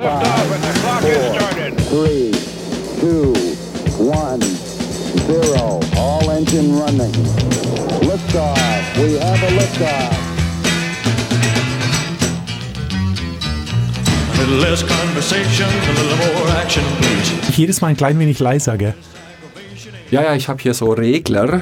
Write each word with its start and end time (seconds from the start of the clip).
Has 0.00 0.78
started. 0.78 1.76
three, 1.90 2.32
two, 3.00 3.34
one, 4.02 4.40
zero. 4.40 5.78
All 5.94 6.30
engine 6.30 6.74
running. 6.74 7.12
Liftoff. 8.00 8.56
We 8.96 9.20
have 9.20 9.42
a 9.42 9.50
liftoff. 9.50 10.16
Jedes 17.54 17.80
Mal 17.82 17.88
ein 17.88 17.96
klein 17.98 18.18
wenig 18.18 18.38
leiser, 18.38 18.78
gell? 18.78 18.94
Ja, 20.10 20.22
ja, 20.22 20.34
ich 20.34 20.48
habe 20.48 20.62
hier 20.62 20.72
so 20.72 20.92
Regler. 20.92 21.60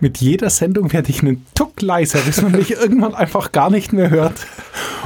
Mit 0.00 0.16
jeder 0.18 0.48
Sendung 0.48 0.90
werde 0.94 1.10
ich 1.10 1.20
einen 1.20 1.46
Tuck 1.54 1.82
leiser, 1.82 2.20
bis 2.20 2.40
man 2.40 2.52
mich 2.52 2.70
irgendwann 2.70 3.14
einfach 3.14 3.52
gar 3.52 3.68
nicht 3.68 3.92
mehr 3.92 4.08
hört 4.08 4.46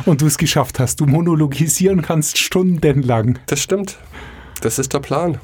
und 0.06 0.22
du 0.22 0.26
es 0.26 0.38
geschafft 0.38 0.78
hast. 0.78 1.00
Du 1.00 1.06
monologisieren 1.06 2.02
kannst 2.02 2.38
stundenlang. 2.38 3.38
Das 3.46 3.60
stimmt. 3.60 3.98
Das 4.62 4.78
ist 4.78 4.94
der 4.94 5.00
Plan. 5.00 5.38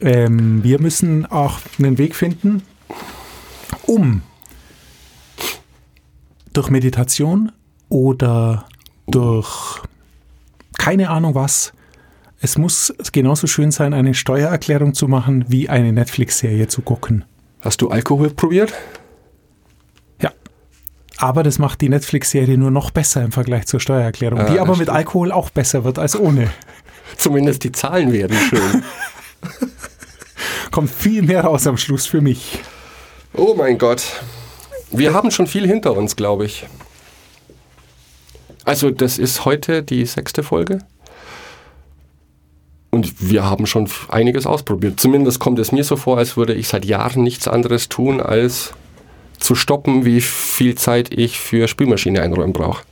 Ähm, 0.00 0.62
wir 0.62 0.80
müssen 0.80 1.26
auch 1.26 1.58
einen 1.78 1.98
Weg 1.98 2.14
finden, 2.14 2.62
um 3.86 4.22
durch 6.52 6.70
Meditation 6.70 7.52
oder 7.88 8.66
durch 9.06 9.80
keine 10.78 11.10
Ahnung 11.10 11.34
was. 11.34 11.72
Es 12.40 12.58
muss 12.58 12.92
genauso 13.12 13.46
schön 13.46 13.70
sein, 13.70 13.94
eine 13.94 14.14
Steuererklärung 14.14 14.94
zu 14.94 15.06
machen, 15.06 15.44
wie 15.48 15.68
eine 15.68 15.92
Netflix-Serie 15.92 16.66
zu 16.66 16.82
gucken. 16.82 17.24
Hast 17.60 17.80
du 17.80 17.88
Alkohol 17.88 18.30
probiert? 18.30 18.72
Aber 21.22 21.44
das 21.44 21.60
macht 21.60 21.80
die 21.82 21.88
Netflix-Serie 21.88 22.58
nur 22.58 22.72
noch 22.72 22.90
besser 22.90 23.22
im 23.22 23.30
Vergleich 23.30 23.66
zur 23.66 23.78
Steuererklärung, 23.78 24.40
Ah, 24.40 24.50
die 24.50 24.58
aber 24.58 24.76
mit. 24.76 24.90
Alkohol 24.90 25.30
auch 25.30 25.50
besser 25.50 25.84
wird 25.84 26.00
als 26.00 26.18
ohne. 26.18 26.50
Zumindest 27.16 27.62
die 27.62 27.70
Zahlen 27.70 28.12
werden 28.12 28.36
schön. 28.36 28.82
Kommt 30.72 30.90
viel 30.90 31.22
mehr 31.22 31.44
raus 31.44 31.68
am 31.68 31.76
Schluss 31.76 32.06
für 32.06 32.20
mich. 32.20 32.58
oh 33.34 33.54
mein 33.56 33.78
Gott. 33.78 34.02
Wir 34.90 35.14
haben 35.14 35.30
schon 35.30 35.46
viel 35.46 35.64
hinter 35.64 35.96
uns, 35.96 36.16
glaube 36.16 36.44
ich. 36.44 36.66
Also, 38.64 38.90
das 38.90 39.18
ist 39.18 39.44
heute 39.44 39.84
die 39.84 40.04
sechste 40.06 40.42
Folge. 40.42 40.78
Und 42.90 43.30
wir 43.30 43.44
haben 43.44 43.66
schon 43.66 43.88
einiges 44.08 44.44
ausprobiert. 44.44 44.98
Zumindest 44.98 45.38
kommt 45.38 45.60
es 45.60 45.70
mir 45.70 45.84
so 45.84 45.94
vor, 45.96 46.18
als 46.18 46.36
würde 46.36 46.54
ich 46.54 46.66
seit 46.66 46.84
Jahren 46.84 47.22
nichts 47.22 47.46
anderes 47.46 47.88
tun, 47.88 48.20
als 48.20 48.72
zu 49.42 49.54
stoppen, 49.54 50.04
wie 50.04 50.20
viel 50.20 50.74
Zeit 50.74 51.12
ich 51.12 51.38
für 51.38 51.68
Spülmaschine 51.68 52.22
einräumen 52.22 52.52
brauche. 52.52 52.84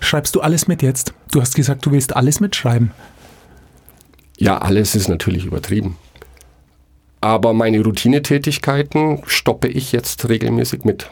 Schreibst 0.00 0.34
du 0.34 0.40
alles 0.40 0.66
mit 0.66 0.82
jetzt? 0.82 1.14
Du 1.30 1.40
hast 1.40 1.54
gesagt, 1.54 1.86
du 1.86 1.92
willst 1.92 2.16
alles 2.16 2.40
mitschreiben. 2.40 2.90
Ja, 4.38 4.58
alles 4.58 4.94
ist 4.94 5.08
natürlich 5.08 5.44
übertrieben. 5.44 5.96
Aber 7.20 7.52
meine 7.52 7.80
Routinetätigkeiten 7.82 9.22
stoppe 9.26 9.68
ich 9.68 9.92
jetzt 9.92 10.28
regelmäßig 10.28 10.84
mit. 10.84 11.08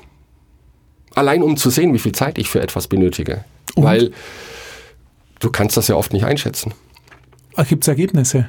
Allein 1.15 1.43
um 1.43 1.57
zu 1.57 1.71
sehen, 1.71 1.95
wie 1.95 1.99
viel 2.01 2.13
Zeit 2.13 2.39
ich 2.39 2.49
für 2.51 2.61
etwas 2.61 2.89
benötige. 2.89 3.45
Und? 3.77 3.85
Weil 3.85 4.13
du 5.39 5.51
kannst 5.51 5.77
das 5.77 5.87
ja 5.89 5.95
oft 5.95 6.13
nicht 6.13 6.25
einschätzen. 6.25 6.75
Gibt 7.69 7.85
es 7.85 7.89
Ergebnisse? 7.89 8.49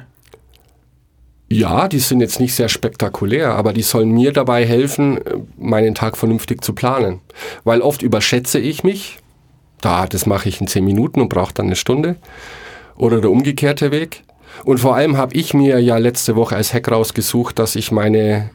Ja, 1.52 1.86
die 1.86 1.98
sind 1.98 2.20
jetzt 2.20 2.40
nicht 2.40 2.54
sehr 2.54 2.70
spektakulär, 2.70 3.54
aber 3.54 3.74
die 3.74 3.82
sollen 3.82 4.10
mir 4.10 4.32
dabei 4.32 4.64
helfen, 4.64 5.20
meinen 5.58 5.94
Tag 5.94 6.16
vernünftig 6.16 6.64
zu 6.64 6.72
planen. 6.72 7.20
Weil 7.64 7.82
oft 7.82 8.00
überschätze 8.02 8.58
ich 8.58 8.84
mich. 8.84 9.18
Da, 9.82 10.06
das 10.06 10.24
mache 10.24 10.48
ich 10.48 10.60
in 10.60 10.66
zehn 10.66 10.84
Minuten 10.84 11.20
und 11.20 11.28
brauche 11.28 11.52
dann 11.52 11.66
eine 11.66 11.76
Stunde. 11.76 12.16
Oder 12.96 13.20
der 13.20 13.30
umgekehrte 13.30 13.90
Weg. 13.90 14.22
Und 14.64 14.78
vor 14.78 14.94
allem 14.96 15.18
habe 15.18 15.34
ich 15.34 15.52
mir 15.52 15.78
ja 15.80 15.98
letzte 15.98 16.36
Woche 16.36 16.56
als 16.56 16.72
Hack 16.72 16.90
rausgesucht, 16.90 17.58
dass 17.58 17.76
ich 17.76 17.92
meine 17.92 18.50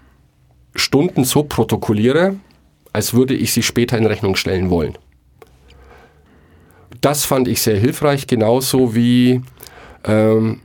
Stunden 0.75 1.23
so 1.23 1.43
protokolliere, 1.43 2.35
als 2.93 3.13
würde 3.13 3.35
ich 3.35 3.53
sie 3.53 3.63
später 3.63 3.97
in 3.97 4.07
Rechnung 4.07 4.35
stellen 4.35 4.71
wollen. 4.71 4.97
Das 7.01 7.25
fand 7.25 7.47
ich 7.47 7.61
sehr 7.61 7.77
hilfreich, 7.77 8.25
genauso 8.25 8.95
wie 8.95 9.41
ähm, 10.03 10.61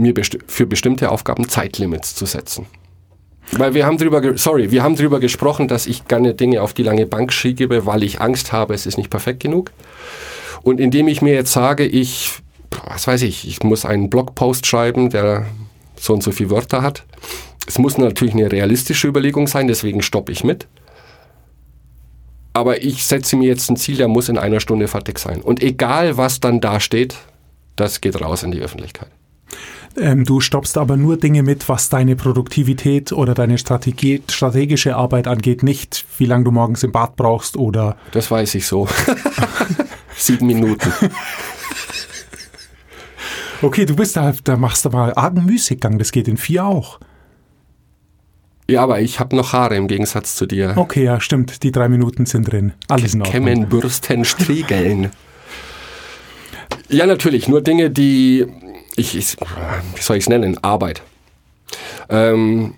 mir 0.00 0.14
besti 0.14 0.38
für 0.46 0.66
bestimmte 0.66 1.10
Aufgaben 1.10 1.48
Zeitlimits 1.48 2.14
zu 2.14 2.26
setzen. 2.26 2.66
Weil 3.52 3.74
wir 3.74 3.84
haben 3.84 3.98
drüber, 3.98 4.36
sorry, 4.36 4.70
wir 4.70 4.82
haben 4.82 4.96
drüber 4.96 5.18
gesprochen, 5.18 5.66
dass 5.66 5.86
ich 5.86 6.06
gerne 6.06 6.34
Dinge 6.34 6.62
auf 6.62 6.72
die 6.72 6.82
lange 6.82 7.06
Bank 7.06 7.32
schiebe, 7.32 7.84
weil 7.84 8.02
ich 8.02 8.20
Angst 8.20 8.52
habe, 8.52 8.74
es 8.74 8.86
ist 8.86 8.96
nicht 8.96 9.10
perfekt 9.10 9.40
genug. 9.40 9.72
Und 10.62 10.78
indem 10.78 11.08
ich 11.08 11.20
mir 11.20 11.34
jetzt 11.34 11.52
sage, 11.52 11.84
ich, 11.84 12.40
was 12.86 13.06
weiß 13.06 13.22
ich, 13.22 13.48
ich 13.48 13.62
muss 13.62 13.84
einen 13.84 14.10
Blogpost 14.10 14.66
schreiben, 14.66 15.10
der 15.10 15.46
so 15.98 16.12
und 16.12 16.22
so 16.22 16.30
viele 16.30 16.50
Wörter 16.50 16.82
hat. 16.82 17.04
Es 17.66 17.78
muss 17.78 17.98
natürlich 17.98 18.34
eine 18.34 18.50
realistische 18.50 19.08
Überlegung 19.08 19.46
sein, 19.46 19.66
deswegen 19.66 20.02
stoppe 20.02 20.32
ich 20.32 20.44
mit. 20.44 20.66
Aber 22.52 22.82
ich 22.82 23.04
setze 23.04 23.36
mir 23.36 23.48
jetzt 23.48 23.70
ein 23.70 23.76
Ziel, 23.76 23.96
der 23.96 24.08
muss 24.08 24.28
in 24.28 24.38
einer 24.38 24.60
Stunde 24.60 24.88
fertig 24.88 25.18
sein. 25.18 25.40
Und 25.40 25.62
egal, 25.62 26.16
was 26.16 26.40
dann 26.40 26.60
da 26.60 26.80
steht, 26.80 27.16
das 27.76 28.00
geht 28.00 28.20
raus 28.20 28.42
in 28.42 28.50
die 28.50 28.60
Öffentlichkeit. 28.60 29.10
Ähm, 29.96 30.24
du 30.24 30.40
stoppst 30.40 30.78
aber 30.78 30.96
nur 30.96 31.16
Dinge 31.16 31.42
mit, 31.42 31.68
was 31.68 31.88
deine 31.88 32.14
Produktivität 32.14 33.12
oder 33.12 33.34
deine 33.34 33.58
Strategie, 33.58 34.22
strategische 34.30 34.96
Arbeit 34.96 35.26
angeht, 35.26 35.62
nicht 35.62 36.04
wie 36.18 36.26
lange 36.26 36.44
du 36.44 36.52
morgens 36.52 36.82
im 36.82 36.92
Bad 36.92 37.16
brauchst 37.16 37.56
oder 37.56 37.96
Das 38.12 38.30
weiß 38.30 38.54
ich 38.54 38.66
so. 38.66 38.88
Sieben 40.16 40.46
Minuten. 40.46 40.92
okay, 43.62 43.84
du 43.84 43.96
bist 43.96 44.16
da, 44.16 44.32
da 44.44 44.56
machst 44.56 44.84
du 44.84 44.90
mal 44.90 45.12
argen 45.14 45.44
Müßiggang, 45.44 45.98
das 45.98 46.12
geht 46.12 46.28
in 46.28 46.36
vier 46.36 46.64
auch. 46.64 47.00
Ja, 48.68 48.82
aber 48.82 49.00
ich 49.00 49.18
habe 49.18 49.34
noch 49.34 49.52
Haare 49.52 49.74
im 49.74 49.88
Gegensatz 49.88 50.36
zu 50.36 50.46
dir. 50.46 50.74
Okay, 50.76 51.02
ja, 51.02 51.20
stimmt, 51.20 51.64
die 51.64 51.72
drei 51.72 51.88
Minuten 51.88 52.26
sind 52.26 52.44
drin. 52.44 52.72
Alles 52.86 53.14
Ordnung. 53.14 53.32
Kämmen, 53.32 53.68
Bürsten, 53.68 54.24
Striegeln. 54.24 55.10
Ja, 56.88 57.06
natürlich, 57.06 57.48
nur 57.48 57.62
Dinge, 57.62 57.90
die 57.90 58.46
ich, 58.96 59.16
ich 59.16 59.36
wie 59.94 60.02
soll 60.02 60.16
ich 60.16 60.24
es 60.24 60.28
nennen, 60.28 60.58
Arbeit. 60.62 61.02
Ähm, 62.08 62.74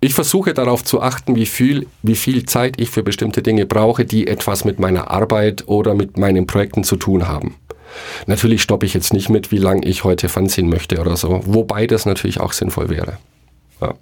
ich 0.00 0.14
versuche 0.14 0.52
darauf 0.52 0.82
zu 0.82 1.00
achten, 1.00 1.36
wie 1.36 1.46
viel, 1.46 1.86
wie 2.02 2.16
viel 2.16 2.44
Zeit 2.44 2.80
ich 2.80 2.90
für 2.90 3.04
bestimmte 3.04 3.40
Dinge 3.40 3.66
brauche, 3.66 4.04
die 4.04 4.26
etwas 4.26 4.64
mit 4.64 4.80
meiner 4.80 5.10
Arbeit 5.10 5.68
oder 5.68 5.94
mit 5.94 6.16
meinen 6.18 6.46
Projekten 6.46 6.82
zu 6.82 6.96
tun 6.96 7.28
haben. 7.28 7.54
Natürlich 8.26 8.62
stoppe 8.62 8.86
ich 8.86 8.94
jetzt 8.94 9.12
nicht 9.12 9.28
mit, 9.28 9.52
wie 9.52 9.58
lange 9.58 9.86
ich 9.86 10.02
heute 10.02 10.28
Fernsehen 10.28 10.68
möchte 10.68 11.00
oder 11.00 11.16
so, 11.16 11.42
wobei 11.44 11.86
das 11.86 12.06
natürlich 12.06 12.40
auch 12.40 12.52
sinnvoll 12.52 12.88
wäre. 12.88 13.18
Ja. 13.80 13.94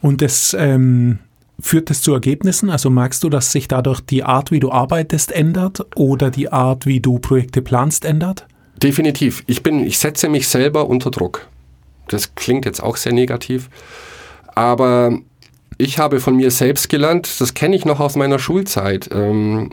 Und 0.00 0.22
das 0.22 0.56
ähm, 0.58 1.18
führt 1.60 1.90
das 1.90 2.00
zu 2.00 2.12
Ergebnissen? 2.14 2.70
Also 2.70 2.90
merkst 2.90 3.22
du, 3.22 3.28
dass 3.28 3.52
sich 3.52 3.68
dadurch 3.68 4.00
die 4.00 4.22
Art, 4.22 4.50
wie 4.50 4.60
du 4.60 4.72
arbeitest, 4.72 5.32
ändert 5.32 5.84
oder 5.96 6.30
die 6.30 6.50
Art, 6.50 6.86
wie 6.86 7.00
du 7.00 7.18
Projekte 7.18 7.62
planst, 7.62 8.04
ändert? 8.04 8.46
Definitiv. 8.82 9.44
Ich 9.46 9.62
bin, 9.62 9.86
ich 9.86 9.98
setze 9.98 10.28
mich 10.28 10.48
selber 10.48 10.88
unter 10.88 11.10
Druck. 11.10 11.48
Das 12.08 12.34
klingt 12.34 12.64
jetzt 12.64 12.82
auch 12.82 12.96
sehr 12.96 13.12
negativ. 13.12 13.68
Aber 14.54 15.18
ich 15.76 15.98
habe 15.98 16.20
von 16.20 16.36
mir 16.36 16.50
selbst 16.50 16.88
gelernt, 16.88 17.40
das 17.40 17.54
kenne 17.54 17.76
ich 17.76 17.84
noch 17.84 18.00
aus 18.00 18.16
meiner 18.16 18.38
Schulzeit. 18.38 19.10
Ähm, 19.12 19.70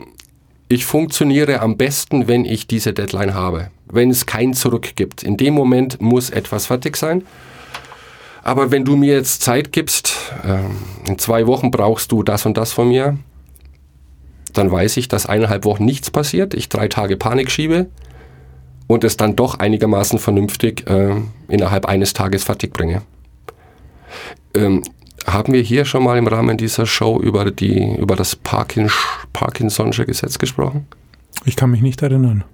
ich 0.68 0.84
funktioniere 0.84 1.60
am 1.60 1.76
besten, 1.76 2.28
wenn 2.28 2.44
ich 2.44 2.66
diese 2.66 2.92
Deadline 2.92 3.34
habe. 3.34 3.70
Wenn 3.86 4.10
es 4.10 4.26
kein 4.26 4.52
Zurück 4.52 4.94
gibt. 4.96 5.22
In 5.22 5.38
dem 5.38 5.54
Moment 5.54 6.00
muss 6.00 6.28
etwas 6.28 6.66
fertig 6.66 6.96
sein. 6.96 7.24
Aber 8.42 8.70
wenn 8.70 8.84
du 8.84 8.96
mir 8.96 9.14
jetzt 9.14 9.42
Zeit 9.42 9.72
gibst, 9.72 10.14
ähm, 10.46 10.76
in 11.06 11.18
zwei 11.18 11.46
Wochen 11.46 11.70
brauchst 11.70 12.12
du 12.12 12.22
das 12.22 12.44
und 12.44 12.58
das 12.58 12.72
von 12.72 12.88
mir, 12.88 13.18
dann 14.52 14.70
weiß 14.70 14.98
ich, 14.98 15.08
dass 15.08 15.26
eineinhalb 15.26 15.64
Wochen 15.64 15.84
nichts 15.84 16.10
passiert, 16.10 16.54
ich 16.54 16.68
drei 16.68 16.88
Tage 16.88 17.16
Panik 17.16 17.50
schiebe 17.50 17.86
und 18.88 19.04
es 19.04 19.16
dann 19.16 19.36
doch 19.36 19.60
einigermaßen 19.60 20.18
vernünftig 20.18 20.88
äh, 20.90 21.14
innerhalb 21.46 21.86
eines 21.86 22.14
Tages 22.14 22.42
fertig 22.42 22.72
bringe. 22.72 23.02
Ähm, 24.54 24.82
haben 25.26 25.52
wir 25.52 25.60
hier 25.60 25.84
schon 25.84 26.02
mal 26.02 26.18
im 26.18 26.26
Rahmen 26.26 26.56
dieser 26.56 26.86
Show 26.86 27.20
über, 27.20 27.50
die, 27.50 27.96
über 27.96 28.16
das 28.16 28.34
Parkin 28.34 28.90
Parkinson'sche 29.34 30.06
Gesetz 30.06 30.38
gesprochen? 30.38 30.86
Ich 31.44 31.54
kann 31.54 31.70
mich 31.70 31.82
nicht 31.82 32.02
erinnern. 32.02 32.44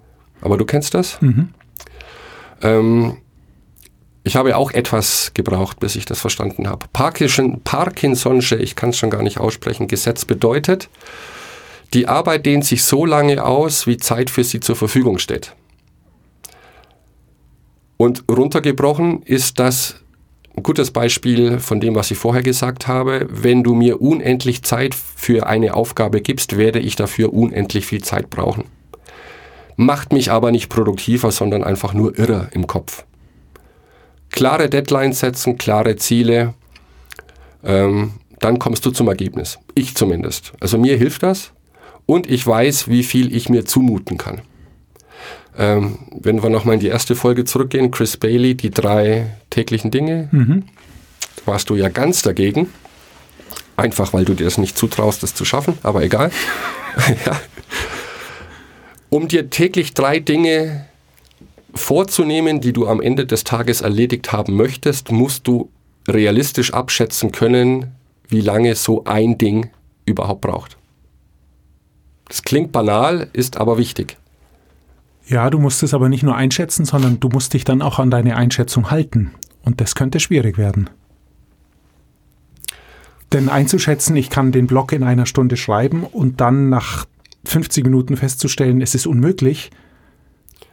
Aber 0.41 0.59
du 0.59 0.65
kennst 0.65 0.93
das? 0.93 1.19
Ähm, 2.63 3.17
ich 4.25 4.37
habe 4.37 4.57
auch 4.57 4.73
etwas 4.73 5.33
gebraucht, 5.35 5.79
bis 5.79 5.95
ich 5.95 6.05
das 6.05 6.21
verstanden 6.21 6.67
habe. 6.67 6.87
Parkinson, 6.93 7.63
Parkinson'sche, 7.63 8.57
ich 8.57 8.75
kann 8.75 8.91
es 8.91 8.99
schon 8.99 9.11
gar 9.11 9.23
nicht 9.23 9.39
aussprechen, 9.39 9.87
Gesetz 9.87 10.25
bedeutet, 10.25 10.89
die 11.93 12.09
Arbeit 12.09 12.45
dehnt 12.45 12.65
sich 12.65 12.83
so 12.83 13.07
lange 13.07 13.45
aus, 13.45 13.87
wie 13.87 13.99
Zeit 13.99 14.31
für 14.31 14.43
sie 14.43 14.59
zur 14.59 14.75
Verfügung 14.75 15.19
steht. 15.19 15.55
Und 18.05 18.25
runtergebrochen 18.31 19.23
ist 19.23 19.59
das 19.59 19.95
ein 20.55 20.63
gutes 20.63 20.91
Beispiel 20.91 21.59
von 21.59 21.81
dem, 21.81 21.95
was 21.95 22.11
ich 22.11 22.19
vorher 22.19 22.43
gesagt 22.43 22.87
habe. 22.87 23.27
Wenn 23.31 23.65
du 23.65 23.75
mir 23.75 24.03
unendlich 24.03 24.63
Zeit 24.63 24.95
für 24.95 25.47
eine 25.47 25.73
Aufgabe 25.73 26.21
gibst, 26.21 26.59
werde 26.59 26.81
ich 26.81 26.97
dafür 26.97 27.33
unendlich 27.33 27.87
viel 27.87 28.05
Zeit 28.05 28.29
brauchen. 28.29 28.65
macht 29.77 30.13
mich 30.13 30.31
aber 30.31 30.53
nicht 30.53 30.69
produktiver, 30.69 31.31
sondern 31.31 31.65
einfach 31.65 31.95
nur 31.95 32.19
irrer 32.19 32.49
im 32.53 32.67
Kopf. 32.67 33.07
Klare 34.31 34.69
Deadlines 34.69 35.21
setzen, 35.21 35.57
klare 35.57 35.97
Ziele, 35.97 36.53
ähm, 37.65 38.13
dann 38.39 38.59
kommst 38.59 38.85
du 38.85 38.91
zum 38.91 39.09
Ergebnis. 39.09 39.59
Ich 39.75 39.95
zumindest. 39.95 40.53
Also 40.61 40.77
mir 40.77 40.99
hilft 40.99 41.23
das 41.23 41.53
und 42.05 42.31
ich 42.31 42.47
weiß, 42.47 42.87
wie 42.87 43.03
viel 43.03 43.35
ich 43.35 43.49
mir 43.49 43.65
zumuten 43.65 44.19
kann. 44.19 44.43
Ähm, 45.57 45.99
wenn 46.21 46.43
wir 46.43 46.51
nochmal 46.51 46.75
in 46.75 46.81
die 46.81 46.89
erste 46.89 47.15
Folge 47.15 47.45
zurückgehen, 47.45 47.91
Chris 47.91 48.17
Bailey, 48.17 48.55
die 48.55 48.71
drei 48.71 49.27
täglichen 49.51 49.91
Dinge, 49.91 50.29
warst 51.47 51.71
du 51.71 51.77
ja 51.77 51.89
ganz 51.89 52.23
dagegen. 52.23 52.69
Einfach 53.77 54.13
weil 54.13 54.25
du 54.25 54.35
dir 54.35 54.45
das 54.45 54.59
nicht 54.59 54.79
zutraust, 54.79 55.23
das 55.23 55.35
zu 55.35 55.45
schaffen, 55.45 55.79
aber 55.83 56.03
egal. 56.03 56.31
ja. 57.27 57.41
Um 59.11 59.29
dir 59.29 59.51
täglich 59.51 59.95
drei 59.95 60.19
Dinge 60.21 60.87
vorzunehmen, 61.75 62.61
die 62.61 62.73
du 62.73 62.87
am 62.87 63.01
Ende 63.01 63.27
des 63.27 63.45
Tages 63.45 63.81
erledigt 63.81 64.33
haben 64.33 64.55
möchtest, 64.55 65.11
musst 65.11 65.47
du 65.47 65.71
realistisch 66.09 66.73
abschätzen 66.73 67.33
können, 67.33 67.93
wie 68.29 68.41
lange 68.41 68.75
so 68.75 69.05
ein 69.05 69.39
Ding 69.39 69.71
überhaupt 70.07 70.43
braucht. 70.43 70.77
Das 72.29 72.43
klingt 72.43 72.73
banal, 72.73 73.29
ist 73.33 73.57
aber 73.57 73.79
wichtig. 73.79 74.17
Ja, 75.27 75.49
du 75.51 75.59
musst 75.59 75.83
es 75.83 75.95
aber 75.95 76.09
nicht 76.09 76.23
nur 76.23 76.37
einschätzen, 76.37 76.85
sondern 76.85 77.21
du 77.21 77.29
musst 77.29 77.55
dich 77.55 77.65
dann 77.65 77.83
auch 77.83 77.99
an 77.99 78.11
deine 78.11 78.37
Einschätzung 78.37 78.91
halten. 78.91 79.31
Und 79.63 79.81
das 79.81 79.95
könnte 79.95 80.21
schwierig 80.21 80.59
werden. 80.59 80.91
Denn 83.33 83.49
einzuschätzen, 83.49 84.15
ich 84.17 84.31
kann 84.31 84.53
den 84.53 84.67
Blog 84.67 84.93
in 84.93 85.03
einer 85.03 85.27
Stunde 85.27 85.57
schreiben 85.57 86.05
und 86.05 86.41
dann 86.41 86.69
nach 86.69 87.07
50 87.47 87.85
Minuten 87.85 88.17
festzustellen, 88.17 88.81
es 88.81 88.95
ist 88.95 89.07
unmöglich, 89.07 89.71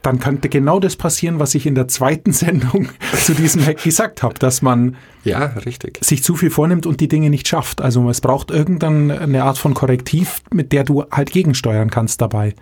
dann 0.01 0.19
könnte 0.19 0.49
genau 0.49 0.79
das 0.79 0.95
passieren, 0.95 1.39
was 1.39 1.55
ich 1.55 1.65
in 1.65 1.75
der 1.75 1.87
zweiten 1.87 2.31
Sendung 2.33 2.89
zu 3.23 3.33
diesem 3.33 3.65
Hack 3.65 3.83
gesagt 3.83 4.21
habe, 4.23 4.35
dass 4.37 4.61
man 4.61 4.95
Ja, 5.23 5.45
richtig. 5.65 5.99
sich 6.03 6.23
zu 6.23 6.35
viel 6.35 6.49
vornimmt 6.49 6.85
und 6.85 6.99
die 6.99 7.07
Dinge 7.07 7.29
nicht 7.29 7.47
schafft. 7.47 7.81
Also 7.81 8.07
es 8.09 8.21
braucht 8.21 8.51
irgendeine 8.51 9.43
Art 9.43 9.57
von 9.57 9.73
Korrektiv, 9.73 10.41
mit 10.53 10.71
der 10.71 10.83
du 10.83 11.05
halt 11.11 11.31
gegensteuern 11.31 11.89
kannst 11.89 12.21
dabei. 12.21 12.53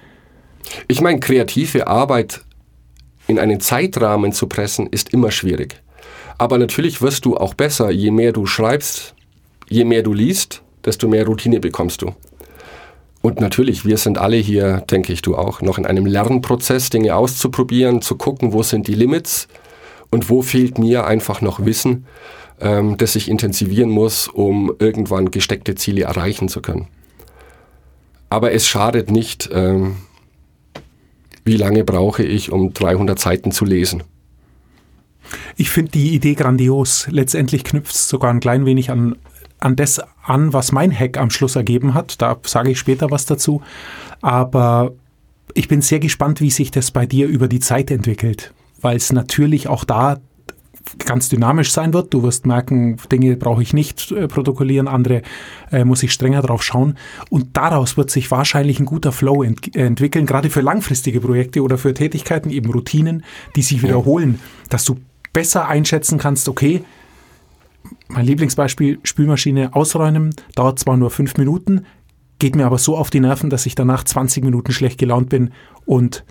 Ich 0.88 1.02
meine, 1.02 1.20
kreative 1.20 1.88
Arbeit 1.88 2.42
in 3.28 3.40
einen 3.40 3.60
Zeitrahmen 3.60 4.32
zu 4.32 4.48
pressen, 4.48 4.88
ist 4.88 5.14
immer 5.14 5.32
schwierig. 5.32 5.82
Aber 6.38 6.58
natürlich 6.58 7.02
wirst 7.02 7.26
du 7.26 7.38
auch 7.38 7.54
besser, 7.54 7.92
je 7.92 8.12
mehr 8.12 8.32
du 8.32 8.46
schreibst, 8.46 9.14
je 9.68 9.84
mehr 9.84 10.04
du 10.04 10.14
liest, 10.14 10.64
desto 10.86 11.08
mehr 11.08 11.26
Routine 11.26 11.60
bekommst 11.60 12.02
du. 12.02 12.14
Und 13.22 13.42
natürlich, 13.42 13.86
wir 13.86 13.98
sind 13.98 14.18
alle 14.18 14.38
hier, 14.38 14.82
denke 14.90 15.12
ich, 15.12 15.22
du 15.22 15.36
auch, 15.36 15.62
noch 15.62 15.78
in 15.78 15.86
einem 15.86 16.06
Lernprozess, 16.06 16.90
Dinge 16.90 17.16
auszuprobieren, 17.16 18.02
zu 18.02 18.16
gucken, 18.16 18.54
wo 18.54 18.64
sind 18.64 18.88
die 18.88 18.96
Limits 18.96 19.48
und 20.10 20.30
wo 20.30 20.42
fehlt 20.42 20.78
mir 20.78 21.06
einfach 21.06 21.42
noch 21.42 21.66
Wissen, 21.66 22.06
ähm, 22.62 22.98
das 22.98 23.16
ich 23.16 23.30
intensivieren 23.30 23.90
muss, 23.90 24.30
um 24.30 24.72
irgendwann 24.80 25.32
gesteckte 25.32 25.76
Ziele 25.76 26.04
erreichen 26.04 26.48
zu 26.48 26.62
können. 26.62 26.88
Aber 28.30 28.54
es 28.54 28.68
schadet 28.68 29.12
nicht, 29.12 29.50
ähm, 29.52 29.98
wie 31.50 31.58
lange 31.58 31.84
brauche 31.84 32.22
ich, 32.22 32.52
um 32.52 32.74
300 32.74 33.18
Seiten 33.18 33.52
zu 33.52 33.66
lesen. 33.66 34.04
Ich 35.58 35.72
finde 35.72 35.92
die 35.92 36.14
Idee 36.14 36.36
grandios. 36.36 37.08
Letztendlich 37.10 37.64
knüpft 37.64 37.96
es 37.96 38.08
sogar 38.08 38.30
ein 38.30 38.40
klein 38.40 38.68
wenig 38.68 38.92
an, 38.92 39.16
an 39.58 39.76
das 39.76 40.00
an, 40.24 40.54
was 40.54 40.72
mein 40.72 40.98
Hack 40.98 41.18
am 41.18 41.32
Schluss 41.32 41.56
ergeben 41.56 41.96
hat. 41.96 42.22
Da 42.22 42.38
sage 42.44 42.70
ich 42.70 42.80
später 42.80 43.10
was 43.10 43.26
dazu. 43.26 43.64
Aber 44.22 44.94
ich 45.56 45.68
bin 45.68 45.82
sehr 45.82 46.00
gespannt, 46.00 46.40
wie 46.40 46.52
sich 46.52 46.70
das 46.70 46.92
bei 46.92 47.08
dir 47.08 47.28
über 47.28 47.48
die 47.48 47.60
Zeit 47.60 47.90
entwickelt, 47.90 48.54
weil 48.82 48.98
es 48.98 49.12
natürlich 49.12 49.68
auch 49.68 49.86
da 49.86 50.20
ganz 51.06 51.30
dynamisch 51.30 51.72
sein 51.72 51.94
wird. 51.94 52.14
Du 52.14 52.24
wirst 52.24 52.46
merken, 52.46 52.98
Dinge 53.12 53.36
brauche 53.36 53.62
ich 53.62 53.74
nicht 53.74 54.12
äh, 54.12 54.28
protokollieren, 54.28 54.88
andere 54.88 55.22
äh, 55.72 55.86
muss 55.86 56.04
ich 56.04 56.12
strenger 56.12 56.42
drauf 56.42 56.64
schauen. 56.64 56.98
Und 57.30 57.58
daraus 57.58 57.98
wird 57.98 58.12
sich 58.12 58.32
wahrscheinlich 58.32 58.80
ein 58.80 58.86
guter 58.86 59.12
Flow 59.12 59.44
ent 59.44 59.76
entwickeln, 59.76 60.26
gerade 60.26 60.50
für 60.50 60.62
langfristige 60.62 61.22
Projekte 61.22 61.62
oder 61.62 61.78
für 61.78 61.94
Tätigkeiten, 61.94 62.50
eben 62.50 62.72
Routinen, 62.72 63.24
die 63.56 63.62
sich 63.62 63.84
wiederholen, 63.84 64.40
dass 64.70 64.86
du 64.86 64.98
besser 65.34 65.68
einschätzen 65.68 66.18
kannst, 66.18 66.50
okay, 66.50 66.84
mein 68.08 68.26
Lieblingsbeispiel, 68.26 69.00
Spülmaschine 69.04 69.76
ausräumen, 69.76 70.36
dauert 70.56 70.80
zwar 70.80 70.98
nur 70.98 71.12
fünf 71.12 71.38
Minuten, 71.38 71.86
geht 72.40 72.56
mir 72.56 72.66
aber 72.66 72.78
so 72.78 72.98
auf 72.98 73.10
die 73.10 73.20
Nerven, 73.20 73.50
dass 73.50 73.66
ich 73.66 73.76
danach 73.76 74.04
20 74.04 74.44
Minuten 74.44 74.72
schlecht 74.72 74.98
gelaunt 74.98 75.30
bin 75.30 75.52
und 75.86 76.24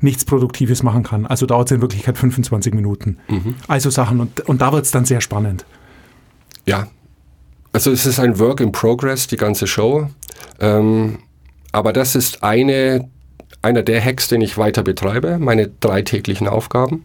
nichts 0.00 0.24
Produktives 0.24 0.82
machen 0.82 1.02
kann. 1.02 1.26
Also 1.26 1.46
dauert 1.46 1.70
es 1.70 1.74
in 1.74 1.80
Wirklichkeit 1.80 2.18
25 2.18 2.74
Minuten. 2.74 3.18
Also 3.68 3.90
Sachen 3.90 4.20
und, 4.20 4.40
und 4.40 4.60
da 4.60 4.72
wird 4.72 4.84
es 4.84 4.90
dann 4.90 5.04
sehr 5.04 5.20
spannend. 5.20 5.64
Ja, 6.66 6.88
also 7.72 7.90
es 7.90 8.06
ist 8.06 8.18
ein 8.18 8.38
Work 8.38 8.60
in 8.60 8.72
Progress, 8.72 9.26
die 9.26 9.36
ganze 9.36 9.66
Show. 9.66 10.08
Ähm, 10.60 11.18
aber 11.72 11.92
das 11.92 12.14
ist 12.14 12.42
eine, 12.42 13.08
einer 13.60 13.82
der 13.82 14.02
Hacks, 14.02 14.28
den 14.28 14.40
ich 14.40 14.56
weiter 14.56 14.82
betreibe, 14.82 15.38
meine 15.38 15.68
drei 15.80 16.00
täglichen 16.00 16.48
Aufgaben. 16.48 17.04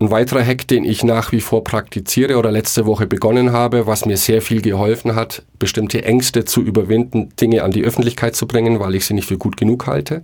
Ein 0.00 0.10
weiterer 0.10 0.44
Hack, 0.44 0.66
den 0.66 0.84
ich 0.84 1.04
nach 1.04 1.30
wie 1.32 1.40
vor 1.40 1.62
praktiziere 1.64 2.36
oder 2.36 2.50
letzte 2.50 2.84
Woche 2.84 3.06
begonnen 3.06 3.52
habe, 3.52 3.86
was 3.86 4.04
mir 4.04 4.16
sehr 4.16 4.42
viel 4.42 4.60
geholfen 4.60 5.14
hat, 5.14 5.42
bestimmte 5.60 6.04
Ängste 6.04 6.44
zu 6.44 6.60
überwinden, 6.60 7.30
Dinge 7.40 7.62
an 7.62 7.70
die 7.70 7.84
Öffentlichkeit 7.84 8.34
zu 8.34 8.48
bringen, 8.48 8.80
weil 8.80 8.94
ich 8.96 9.06
sie 9.06 9.14
nicht 9.14 9.28
für 9.28 9.38
gut 9.38 9.56
genug 9.56 9.86
halte, 9.86 10.22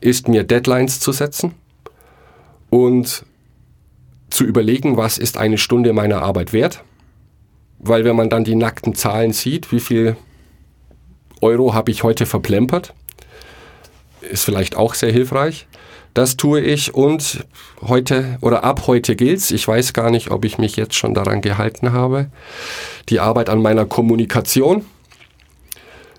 ist 0.00 0.28
mir 0.28 0.44
Deadlines 0.44 1.00
zu 1.00 1.12
setzen 1.12 1.54
und 2.70 3.24
zu 4.30 4.44
überlegen, 4.44 4.96
was 4.96 5.18
ist 5.18 5.38
eine 5.38 5.58
Stunde 5.58 5.92
meiner 5.92 6.22
Arbeit 6.22 6.52
wert. 6.52 6.84
Weil 7.78 8.04
wenn 8.04 8.16
man 8.16 8.30
dann 8.30 8.44
die 8.44 8.54
nackten 8.54 8.94
Zahlen 8.94 9.32
sieht, 9.32 9.72
wie 9.72 9.80
viel 9.80 10.16
Euro 11.40 11.74
habe 11.74 11.90
ich 11.90 12.02
heute 12.02 12.26
verplempert, 12.26 12.92
ist 14.20 14.44
vielleicht 14.44 14.76
auch 14.76 14.94
sehr 14.94 15.12
hilfreich. 15.12 15.66
Das 16.14 16.36
tue 16.36 16.60
ich 16.60 16.94
und 16.94 17.46
heute 17.80 18.38
oder 18.40 18.64
ab 18.64 18.86
heute 18.86 19.14
gilt's. 19.14 19.52
Ich 19.52 19.66
weiß 19.68 19.92
gar 19.92 20.10
nicht, 20.10 20.30
ob 20.30 20.44
ich 20.44 20.58
mich 20.58 20.74
jetzt 20.76 20.96
schon 20.96 21.14
daran 21.14 21.40
gehalten 21.42 21.92
habe. 21.92 22.30
Die 23.08 23.20
Arbeit 23.20 23.48
an 23.48 23.62
meiner 23.62 23.86
Kommunikation. 23.86 24.84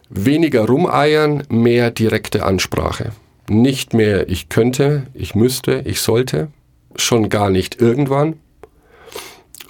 Weniger 0.09 0.65
rumeiern, 0.65 1.43
mehr 1.49 1.91
direkte 1.91 2.45
Ansprache. 2.45 3.11
Nicht 3.49 3.93
mehr 3.93 4.29
ich 4.29 4.49
könnte, 4.49 5.07
ich 5.13 5.33
müsste, 5.33 5.81
ich 5.85 6.01
sollte, 6.01 6.49
schon 6.95 7.29
gar 7.29 7.49
nicht 7.49 7.81
irgendwann. 7.81 8.35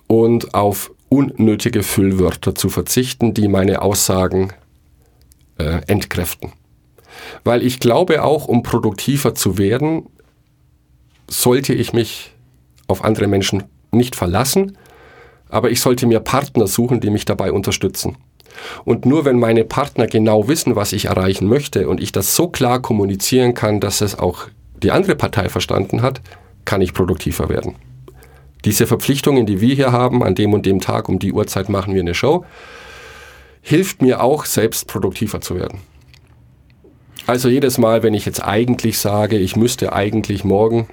Und 0.08 0.54
auf 0.54 0.92
unnötige 1.08 1.84
Füllwörter 1.84 2.56
zu 2.56 2.70
verzichten, 2.70 3.34
die 3.34 3.48
meine 3.48 3.82
Aussagen 3.82 4.54
äh, 5.58 5.82
entkräften. 5.88 6.52
Weil 7.44 7.64
ich 7.64 7.80
glaube 7.80 8.24
auch, 8.24 8.48
um 8.48 8.64
produktiver 8.64 9.34
zu 9.34 9.58
werden, 9.58 10.08
sollte 11.30 11.74
ich 11.74 11.94
mich 11.94 12.32
auf 12.88 13.04
andere 13.04 13.28
Menschen 13.28 13.64
nicht 13.92 14.16
verlassen, 14.16 14.78
aber 15.48 15.72
ich 15.72 15.82
sollte 15.82 16.06
mir 16.06 16.20
Partner 16.20 16.68
suchen, 16.68 17.00
die 17.00 17.10
mich 17.10 17.26
dabei 17.26 17.52
unterstützen. 17.52 18.18
Und 18.86 19.06
nur 19.06 19.26
wenn 19.26 19.40
meine 19.40 19.64
Partner 19.64 20.08
genau 20.08 20.48
wissen, 20.48 20.76
was 20.76 20.94
ich 20.94 21.06
erreichen 21.06 21.48
möchte 21.48 21.88
und 21.88 22.02
ich 22.02 22.12
das 22.12 22.36
so 22.36 22.48
klar 22.48 22.82
kommunizieren 22.82 23.54
kann, 23.54 23.80
dass 23.80 24.02
es 24.02 24.18
auch 24.18 24.48
die 24.82 24.92
andere 24.92 25.16
Partei 25.16 25.50
verstanden 25.50 26.02
hat, 26.02 26.22
kann 26.66 26.82
ich 26.82 26.94
produktiver 26.94 27.50
werden. 27.50 27.76
Diese 28.66 28.88
Verpflichtungen, 28.88 29.46
die 29.46 29.62
wir 29.62 29.76
hier 29.76 29.92
haben, 29.92 30.24
an 30.24 30.36
dem 30.36 30.54
und 30.54 30.66
dem 30.66 30.82
Tag 30.82 31.10
um 31.10 31.20
die 31.20 31.32
Uhrzeit 31.32 31.70
machen 31.70 31.94
wir 31.94 32.02
eine 32.02 32.14
Show, 32.14 32.46
hilft 33.62 34.02
mir 34.02 34.22
auch, 34.22 34.46
selbst 34.46 34.88
produktiver 34.88 35.42
zu 35.42 35.56
werden. 35.56 35.80
Also 37.28 37.48
jedes 37.48 37.78
Mal, 37.78 38.04
wenn 38.04 38.14
ich 38.14 38.26
jetzt 38.26 38.44
eigentlich 38.44 38.98
sage, 38.98 39.38
ich 39.38 39.56
müsste 39.56 39.94
eigentlich 39.94 40.44
morgen, 40.44 40.88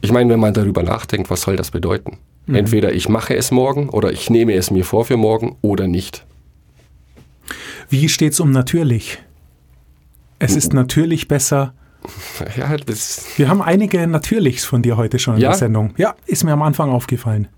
ich 0.00 0.12
meine, 0.12 0.30
wenn 0.32 0.40
man 0.40 0.54
darüber 0.54 0.82
nachdenkt, 0.82 1.30
was 1.30 1.42
soll 1.42 1.56
das 1.56 1.70
bedeuten? 1.70 2.18
Entweder 2.54 2.92
ich 2.92 3.08
mache 3.08 3.34
es 3.36 3.50
morgen 3.50 3.88
oder 3.88 4.12
ich 4.12 4.30
nehme 4.30 4.54
es 4.54 4.70
mir 4.70 4.84
vor 4.84 5.04
für 5.04 5.16
morgen 5.16 5.56
oder 5.62 5.86
nicht. 5.88 6.26
Wie 7.88 8.08
steht's 8.08 8.40
um 8.40 8.50
natürlich? 8.50 9.18
Es 10.38 10.56
ist 10.56 10.72
natürlich 10.72 11.28
besser. 11.28 11.74
Ja, 12.56 12.74
Wir 13.36 13.48
haben 13.50 13.60
einige 13.60 14.06
Natürlichs 14.06 14.64
von 14.64 14.80
dir 14.80 14.96
heute 14.96 15.18
schon 15.18 15.34
in 15.34 15.42
Ja? 15.42 15.50
der 15.50 15.58
Sendung. 15.58 15.92
Ja, 15.98 16.14
ist 16.24 16.44
mir 16.44 16.52
am 16.52 16.62
Anfang 16.62 16.88
aufgefallen. 16.88 17.48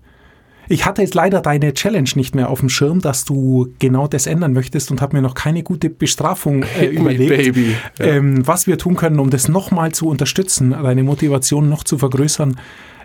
Ich 0.67 0.85
hatte 0.85 1.01
jetzt 1.01 1.13
leider 1.15 1.41
deine 1.41 1.73
Challenge 1.73 2.09
nicht 2.15 2.35
mehr 2.35 2.49
auf 2.49 2.59
dem 2.59 2.67
Schirm, 2.69 2.99
dass 2.99 3.23
du 3.25 3.69
genau 3.79 4.07
das 4.07 4.27
ändern 4.27 4.51
möchtest 4.53 4.91
und 4.91 5.01
habe 5.01 5.15
mir 5.15 5.21
noch 5.21 5.33
keine 5.33 5.63
gute 5.63 5.89
Bestrafung 5.89 6.63
äh, 6.79 6.85
überlegt, 6.91 7.29
baby. 7.29 7.75
Ja. 7.99 8.05
ähm, 8.05 8.45
was 8.47 8.67
wir 8.67 8.77
tun 8.77 8.95
können, 8.97 9.19
um 9.19 9.29
das 9.29 9.47
nochmal 9.47 9.91
zu 9.93 10.07
unterstützen, 10.07 10.71
deine 10.71 11.03
Motivation 11.03 11.69
noch 11.69 11.83
zu 11.85 11.97
vergrößern, 11.97 12.59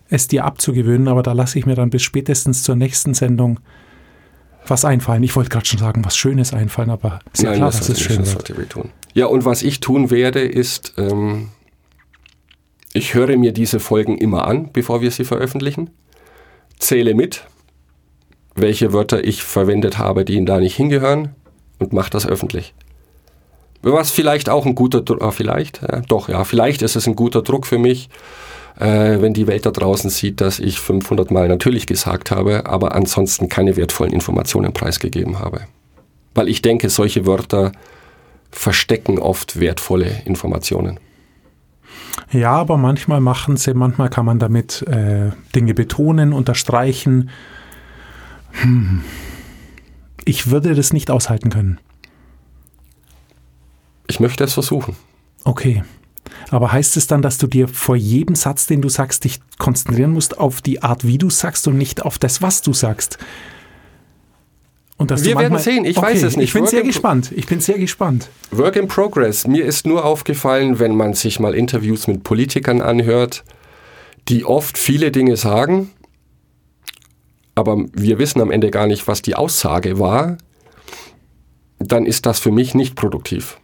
es 0.09 0.29
dir 0.29 0.45
abzugewöhnen. 0.45 1.09
Aber 1.09 1.23
da 1.23 1.33
lasse 1.33 1.59
ich 1.59 1.67
mir 1.67 1.75
dann 1.75 1.91
bis 1.91 2.03
spätestens 2.03 2.63
zur 2.63 2.77
nächsten 2.77 3.15
Sendung 3.15 3.61
was 4.67 4.85
einfallen. 4.85 5.23
Ich 5.23 5.35
wollte 5.37 5.51
gerade 5.51 5.67
schon 5.67 5.79
sagen, 5.79 6.05
was 6.05 6.17
Schönes 6.17 6.53
einfallen, 6.53 6.91
aber 6.91 7.21
ist 7.33 7.43
ja 7.43 7.51
nein, 7.51 7.59
klar, 7.59 7.71
das 7.71 7.79
dass 7.79 7.89
es 7.89 8.01
schön 8.01 8.19
das 8.19 8.35
wird. 8.35 8.49
sollte 8.49 8.63
wehtun. 8.63 8.91
Ja, 9.15 9.27
und 9.27 9.45
was 9.45 9.63
ich 9.63 9.81
tun 9.81 10.11
werde, 10.11 10.41
ist, 10.41 10.95
ähm, 10.99 11.49
ich 12.93 13.15
höre 13.15 13.37
mir 13.37 13.53
diese 13.53 13.81
Folgen 13.81 14.19
immer 14.19 14.47
an, 14.47 14.71
bevor 14.73 15.01
wir 15.01 15.11
sie 15.11 15.25
veröffentlichen, 15.25 15.91
zähle 16.79 17.15
mit, 17.15 17.45
welche 18.55 18.93
Wörter 18.93 19.25
ich 19.25 19.43
verwendet 19.43 19.99
habe, 19.99 20.25
die 20.25 20.35
ihnen 20.35 20.47
da 20.47 20.59
nicht 20.59 20.77
hingehören 20.77 21.35
und 21.79 21.93
mache 21.93 22.11
das 22.11 22.27
öffentlich. 22.27 22.75
Was 23.83 24.11
vielleicht 24.11 24.49
auch 24.49 24.67
ein 24.67 24.75
guter 24.75 25.01
Druck, 25.03 25.23
ah, 25.23 25.31
vielleicht, 25.31 25.83
ja, 25.83 26.01
doch, 26.01 26.29
ja, 26.29 26.45
vielleicht 26.45 26.83
ist 26.83 26.97
es 26.97 27.07
ein 27.07 27.15
guter 27.15 27.43
Druck 27.43 27.67
für 27.67 27.79
mich, 27.79 28.09
äh, 28.79 29.21
wenn 29.21 29.35
die 29.35 29.47
Welt 29.47 29.67
da 29.67 29.71
draußen 29.71 30.11
sieht, 30.11 30.41
dass 30.41 30.59
ich 30.59 30.79
500 30.79 31.31
Mal 31.31 31.49
natürlich 31.49 31.87
gesagt 31.87 32.31
habe, 32.31 32.67
aber 32.67 32.95
ansonsten 32.95 33.49
keine 33.49 33.77
wertvollen 33.77 34.13
Informationen 34.13 34.73
preisgegeben 34.73 35.41
habe. 35.41 35.63
Weil 36.35 36.49
ich 36.49 36.63
denke, 36.63 36.89
solche 36.89 37.27
Wörter 37.27 37.73
verstecken 38.51 39.19
oft 39.19 39.59
wertvolle 39.59 40.23
Informationen. 40.25 41.01
Ja, 42.31 42.53
aber 42.53 42.77
manchmal 42.77 43.21
machen 43.21 43.57
sie, 43.57 43.75
manchmal 43.75 44.11
kann 44.11 44.25
man 44.25 44.39
damit 44.39 44.83
äh, 44.83 45.31
Dinge 45.55 45.75
betonen, 45.75 46.33
unterstreichen. 46.33 47.31
Hm. 48.53 49.03
Ich 50.25 50.51
würde 50.51 50.75
das 50.75 50.93
nicht 50.93 51.11
aushalten 51.11 51.51
können. 51.51 51.81
Ich 54.07 54.21
möchte 54.21 54.45
es 54.45 54.55
versuchen. 54.55 54.97
Okay. 55.45 55.83
Aber 56.51 56.73
heißt 56.73 56.97
es 56.97 57.07
dann, 57.07 57.21
dass 57.23 57.37
du 57.39 57.47
dir 57.47 57.69
vor 57.69 57.97
jedem 57.97 58.35
Satz, 58.35 58.67
den 58.67 58.81
du 58.81 58.89
sagst, 58.89 59.25
dich 59.25 59.41
konzentrieren 59.59 60.13
musst 60.13 60.39
auf 60.39 60.63
die 60.63 60.83
Art, 60.83 61.07
wie 61.07 61.19
du 61.19 61.29
sagst 61.31 61.69
und 61.69 61.77
nicht 61.77 62.03
auf 62.03 62.19
das, 62.19 62.41
was 62.41 62.63
du 62.63 62.73
sagst? 62.73 63.19
Und 64.97 65.11
dass 65.11 65.25
Wir 65.25 65.35
du 65.35 65.41
werden 65.41 65.53
manchmal- 65.53 65.75
sehen, 65.75 65.85
ich 65.85 65.97
okay, 65.99 66.07
weiß 66.07 66.23
es 66.25 66.37
nicht. 66.37 66.47
Ich 66.47 66.53
bin 66.55 66.63
Work 66.63 66.71
sehr 66.71 66.83
gespannt. 66.83 67.33
Ich 67.37 67.47
bin 67.47 67.61
sehr 67.61 67.79
gespannt. 67.79 68.29
Work 68.51 68.77
in 68.77 68.89
Progress. 68.89 69.47
Mir 69.47 69.65
ist 69.65 69.87
nur 69.87 70.05
aufgefallen, 70.05 70.79
wenn 70.81 70.97
man 70.97 71.15
sich 71.15 71.39
mal 71.39 71.55
Interviews 71.55 72.07
mit 72.09 72.25
Politikern 72.25 72.81
anhört, 72.81 73.45
die 74.29 74.45
oft 74.45 74.77
viele 74.77 75.13
Dinge 75.13 75.37
sagen, 75.37 75.91
aber 77.55 77.77
wir 77.93 78.19
wissen 78.19 78.41
am 78.41 78.51
Ende 78.51 78.71
gar 78.71 78.87
nicht, 78.87 79.07
was 79.07 79.23
die 79.23 79.35
Aussage 79.37 79.99
war, 79.99 80.39
dann 81.79 82.07
ist 82.07 82.27
das 82.27 82.39
für 82.41 82.51
mich 82.51 82.75
nicht 82.75 82.95
produktiv. 82.97 83.59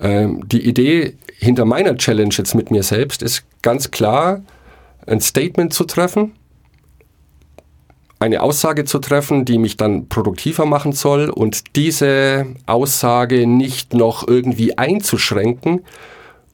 Ähm, 0.00 0.46
die 0.48 0.66
Idee 0.66 1.16
hinter 1.38 1.64
meiner 1.64 1.96
Challenge 1.96 2.34
jetzt 2.36 2.54
mit 2.54 2.70
mir 2.70 2.82
selbst 2.82 3.22
ist 3.22 3.44
ganz 3.62 3.90
klar, 3.90 4.42
ein 5.06 5.20
Statement 5.20 5.72
zu 5.72 5.84
treffen, 5.84 6.32
eine 8.20 8.42
Aussage 8.42 8.84
zu 8.84 9.00
treffen, 9.00 9.44
die 9.44 9.58
mich 9.58 9.76
dann 9.76 10.08
produktiver 10.08 10.64
machen 10.64 10.92
soll 10.92 11.28
und 11.28 11.76
diese 11.76 12.46
Aussage 12.66 13.48
nicht 13.48 13.94
noch 13.94 14.26
irgendwie 14.26 14.78
einzuschränken, 14.78 15.84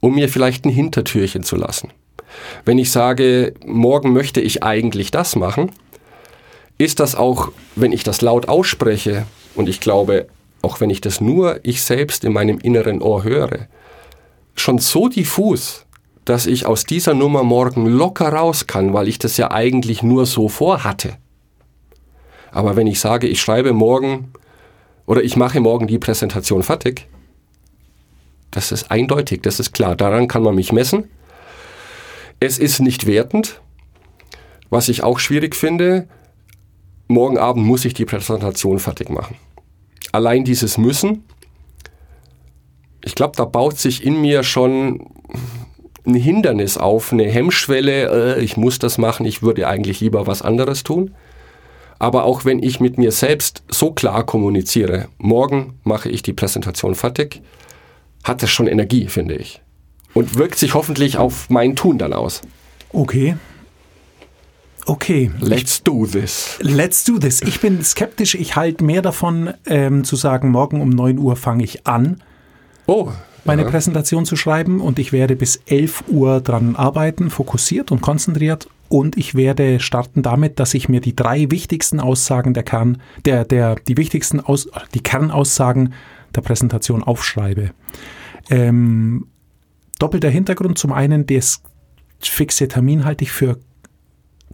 um 0.01 0.15
mir 0.15 0.31
vielleicht 0.31 0.65
ein 0.65 0.71
Hintertürchen 0.71 1.43
zu 1.43 1.57
lassen. 1.57 1.91
Wenn 2.65 2.79
ich 2.79 2.91
sage, 2.91 3.53
morgen 3.67 4.13
möchte 4.13 4.41
ich 4.41 4.63
eigentlich 4.63 5.11
das 5.11 5.37
machen, 5.37 5.73
ist 6.79 7.01
das 7.01 7.15
auch, 7.15 7.51
wenn 7.77 7.93
ich 7.93 8.05
das 8.05 8.23
laut 8.23 8.49
ausspreche 8.49 9.27
und 9.55 9.69
ich 9.69 9.81
glaube, 9.81 10.29
auch 10.69 10.81
wenn 10.81 10.91
ich 10.91 11.01
das 11.01 11.23
nur 11.23 11.61
ich 11.63 11.81
selbst 11.81 12.25
in 12.25 12.35
meinem 12.35 12.59
inneren 12.59 13.01
Ohr 13.01 13.25
höre, 13.25 13.69
schon 14.55 14.77
so 14.77 15.09
diffus, 15.09 15.87
dass 16.27 16.45
ich 16.45 16.67
aus 16.67 16.85
dieser 16.85 17.15
Nummer 17.15 17.43
morgen 17.43 17.87
locker 17.87 18.29
raus 18.29 18.67
kann, 18.67 18.93
weil 18.93 19.09
ich 19.09 19.19
das 19.19 19.39
ja 19.39 19.51
eigentlich 19.51 20.03
nur 20.03 20.27
so 20.27 20.49
vorhatte. 20.49 21.17
Aber 22.51 22.77
wenn 22.77 22.87
ich 22.87 23.01
sage, 23.01 23.29
ich 23.29 23.41
schreibe 23.41 23.73
morgen 23.73 24.31
oder 25.07 25.23
ich 25.23 25.37
mache 25.37 25.59
morgen 25.61 25.87
die 25.87 25.99
Präsentation 25.99 26.63
fertig, 26.63 27.07
das 28.51 28.71
ist 28.71 28.91
eindeutig, 28.91 29.41
das 29.41 29.59
ist 29.59 29.73
klar. 29.73 29.97
Daran 29.97 30.29
kann 30.29 30.43
man 30.43 30.55
mich 30.55 30.71
messen. 30.71 31.09
Es 32.41 32.59
ist 32.59 32.81
nicht 32.81 33.07
wertend. 33.07 33.63
Was 34.69 34.91
ich 34.91 35.03
auch 35.03 35.19
schwierig 35.19 35.57
finde, 35.57 36.09
morgen 37.07 37.39
Abend 37.39 37.65
muss 37.65 37.87
ich 37.87 37.95
die 37.95 38.05
Präsentation 38.05 38.79
fertig 38.79 39.09
machen. 39.09 39.37
Allein 40.13 40.45
dieses 40.45 40.79
Müssen, 40.79 41.25
ich 43.05 43.15
glaube, 43.15 43.37
da 43.37 43.45
baut 43.45 43.79
sich 43.79 44.05
in 44.05 44.21
mir 44.21 44.43
schon 44.43 45.07
ein 46.07 46.15
Hindernis 46.15 46.79
auf, 46.79 47.13
eine 47.13 47.29
Hemmschwelle, 47.29 48.37
äh, 48.37 48.43
ich 48.43 48.57
muss 48.57 48.79
das 48.79 48.99
machen, 48.99 49.27
ich 49.27 49.43
würde 49.43 49.69
eigentlich 49.69 50.01
lieber 50.01 50.27
was 50.27 50.43
anderes 50.43 50.83
tun. 50.83 51.15
Aber 51.99 52.25
auch 52.25 52.45
wenn 52.45 52.63
ich 52.63 52.81
mit 52.81 52.97
mir 52.97 53.13
selbst 53.13 53.63
so 53.69 53.91
klar 53.93 54.25
kommuniziere, 54.25 55.09
morgen 55.19 55.79
mache 55.85 56.09
ich 56.09 56.23
die 56.23 56.33
Präsentation 56.33 56.95
fertig, 56.95 57.43
hat 58.25 58.43
das 58.43 58.51
schon 58.51 58.67
Energie, 58.67 59.07
finde 59.07 59.35
ich. 59.35 59.61
Und 60.15 60.37
wirkt 60.37 60.59
sich 60.59 60.75
hoffentlich 60.75 61.19
auf 61.19 61.51
mein 61.51 61.77
Tun 61.77 61.99
dann 61.99 62.13
aus. 62.13 62.41
Okay. 62.93 63.37
Okay. 64.89 65.31
Let's 65.41 65.83
do 65.83 66.07
this. 66.07 66.59
Let's 66.63 67.05
do 67.05 67.19
this. 67.19 67.43
Ich 67.43 67.61
bin 67.61 67.85
skeptisch. 67.85 68.35
Ich 68.35 68.57
halte 68.57 68.83
mehr 68.85 69.03
davon, 69.03 69.53
ähm, 69.67 70.05
zu 70.05 70.17
sagen, 70.17 70.51
morgen 70.51 70.81
um 70.81 70.89
9 70.89 71.19
Uhr 71.19 71.37
fange 71.37 71.65
ich 71.65 71.87
an, 71.87 72.23
Oh, 72.89 73.13
meine 73.45 73.63
ja. 73.63 73.69
Präsentation 73.69 74.25
zu 74.25 74.35
schreiben 74.35 74.81
und 74.81 74.99
ich 74.99 75.13
werde 75.13 75.37
bis 75.37 75.57
11 75.67 76.05
Uhr 76.09 76.41
dran 76.41 76.75
arbeiten, 76.75 77.29
fokussiert 77.29 77.93
und 77.93 78.01
konzentriert. 78.01 78.69
Und 78.89 79.19
ich 79.19 79.35
werde 79.35 79.79
starten 79.79 80.23
damit, 80.23 80.59
dass 80.59 80.73
ich 80.73 80.89
mir 80.89 81.03
die 81.03 81.15
drei 81.15 81.51
wichtigsten 81.51 82.01
Aussagen 82.01 82.55
der 82.55 82.63
Kern, 82.63 83.03
der, 83.27 83.45
der, 83.45 83.75
die 83.75 83.99
wichtigsten 83.99 84.41
Aus, 84.41 84.71
die 84.95 85.03
Kernaussagen 85.03 85.93
der 86.35 86.41
Präsentation 86.41 87.03
aufschreibe. 87.03 87.73
Ähm, 88.49 89.27
doppelter 89.99 90.31
Hintergrund. 90.31 90.79
Zum 90.79 90.95
einen, 90.95 91.27
das 91.27 91.63
fixe 92.21 92.69
Termin 92.69 93.05
halte 93.05 93.25
ich 93.25 93.33
für 93.33 93.59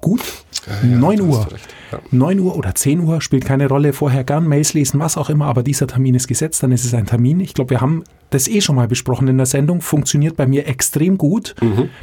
gut. 0.04 0.20
ja, 0.66 0.86
9 0.86 1.16
da 1.16 1.24
hast 1.24 1.30
Uhr. 1.30 1.44
du 1.44 1.54
recht, 1.54 1.68
ja. 1.92 1.98
9 2.10 2.40
Uhr 2.40 2.56
oder 2.56 2.74
10 2.74 3.00
Uhr 3.00 3.20
spielt 3.20 3.44
keine 3.44 3.68
Rolle. 3.68 3.92
Vorher 3.92 4.22
gern 4.22 4.46
Mails 4.46 4.74
lesen, 4.74 5.00
was 5.00 5.16
auch 5.16 5.30
immer, 5.30 5.46
aber 5.46 5.62
dieser 5.62 5.86
Termin 5.86 6.14
ist 6.14 6.28
gesetzt, 6.28 6.62
dann 6.62 6.72
ist 6.72 6.84
es 6.84 6.94
ein 6.94 7.06
Termin. 7.06 7.40
Ich 7.40 7.54
glaube, 7.54 7.70
wir 7.70 7.80
haben 7.80 8.04
das 8.30 8.46
eh 8.48 8.60
schon 8.60 8.76
mal 8.76 8.86
besprochen 8.86 9.28
in 9.28 9.36
der 9.36 9.46
Sendung. 9.46 9.80
Funktioniert 9.80 10.36
bei 10.36 10.46
mir 10.46 10.66
extrem 10.66 11.18
gut. 11.18 11.54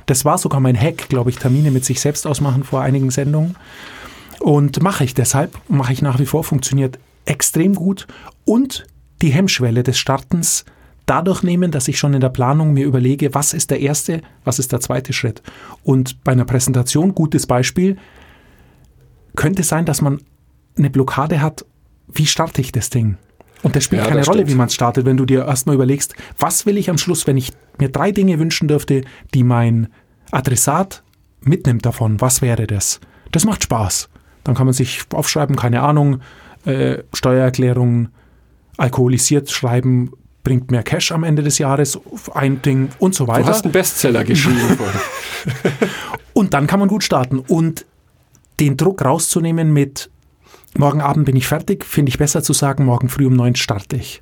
Das 0.06 0.26
war 0.26 0.38
sogar 0.38 0.60
mein 0.60 0.80
Hack, 0.80 1.10
glaube 1.10 1.30
ich, 1.30 1.38
Termine 1.38 1.72
mit 1.72 1.86
sich 1.86 2.02
selbst 2.02 2.26
ausmachen 2.26 2.64
vor 2.64 2.82
einigen 2.82 3.12
Sendungen. 3.12 3.56
Und 4.40 4.82
mache 4.82 5.04
ich 5.04 5.14
deshalb, 5.14 5.58
mache 5.68 5.94
ich 5.94 6.02
nach 6.02 6.20
wie 6.20 6.26
vor, 6.26 6.44
funktioniert 6.44 6.98
extrem 7.26 7.76
gut. 7.76 8.08
Und 8.46 8.86
die 9.22 9.30
Hemmschwelle 9.30 9.84
des 9.84 10.00
Startens 10.00 10.66
dadurch 11.12 11.44
nehmen, 11.44 11.72
dass 11.72 11.90
ich 11.90 12.00
schon 12.00 12.14
in 12.14 12.22
der 12.22 12.30
Planung 12.30 12.72
mir 12.74 12.86
überlege, 12.86 13.34
was 13.34 13.54
ist 13.54 13.70
der 13.70 13.82
erste, 13.82 14.22
was 14.46 14.60
ist 14.60 14.72
der 14.72 14.80
zweite 14.80 15.12
Schritt. 15.12 15.42
Und 15.84 16.24
bei 16.24 16.32
einer 16.32 16.46
Präsentation, 16.46 17.14
gutes 17.14 17.46
Beispiel, 17.48 17.98
könnte 19.36 19.64
sein, 19.64 19.86
dass 19.86 20.02
man 20.02 20.22
eine 20.78 20.90
Blockade 20.90 21.42
hat, 21.42 21.66
wie 22.14 22.26
starte 22.26 22.62
ich 22.62 22.72
das 22.72 22.90
Ding? 22.90 23.18
Und 23.62 23.76
das 23.76 23.84
spielt 23.84 24.02
Ja, 24.04 24.08
keine 24.08 24.22
das 24.22 24.30
Rolle, 24.30 24.40
stimmt. 24.40 24.52
wie 24.52 24.56
man 24.56 24.68
es 24.68 24.74
startet, 24.74 25.06
wenn 25.06 25.18
du 25.18 25.26
dir 25.26 25.46
erstmal 25.46 25.76
überlegst, 25.76 26.16
was 26.40 26.66
will 26.66 26.78
ich 26.78 26.90
am 26.90 26.98
Schluss, 26.98 27.28
wenn 27.28 27.36
ich 27.38 27.52
mir 27.78 27.90
drei 27.90 28.12
Dinge 28.12 28.40
wünschen 28.40 28.70
dürfte, 28.70 29.02
die 29.34 29.44
mein 29.44 29.90
Adressat 30.32 31.04
mitnimmt 31.42 31.86
davon, 31.86 32.22
was 32.22 32.42
wäre 32.42 32.68
das? 32.68 33.02
Das 33.34 33.44
macht 33.46 33.64
Spaß. 33.64 34.10
Dann 34.46 34.56
kann 34.56 34.66
man 34.66 34.74
sich 34.74 35.02
aufschreiben, 35.14 35.58
keine 35.58 35.82
Ahnung, 35.82 36.22
äh, 36.66 37.00
Steuererklärung, 37.14 38.10
alkoholisiert 38.78 39.52
schreiben, 39.52 40.12
bringt 40.44 40.72
mehr 40.72 40.84
Cash 40.84 41.12
am 41.12 41.24
Ende 41.24 41.44
des 41.44 41.58
Jahres, 41.58 42.00
ein 42.34 42.62
Ding 42.62 42.90
und 43.00 43.16
so 43.16 43.26
Du 43.26 43.32
weiter. 43.32 43.48
hast 43.48 43.64
einen 43.66 43.72
Bestseller 43.72 44.24
geschrieben. 44.24 44.78
Und 46.34 46.54
dann 46.54 46.66
kann 46.68 46.80
man 46.80 46.88
gut 46.88 47.04
starten. 47.04 47.40
Und 47.40 47.86
den 48.60 48.78
Druck 48.78 49.04
rauszunehmen 49.04 49.74
mit 49.74 50.10
morgen 50.78 51.02
Abend 51.02 51.26
bin 51.26 51.36
ich 51.36 51.46
fertig, 51.48 51.84
finde 51.86 52.10
ich 52.10 52.18
besser 52.18 52.42
zu 52.42 52.54
sagen, 52.54 52.86
morgen 52.86 53.10
früh 53.10 53.26
um 53.28 53.34
neun 53.36 53.56
starte 53.56 53.98
ich. 53.98 54.22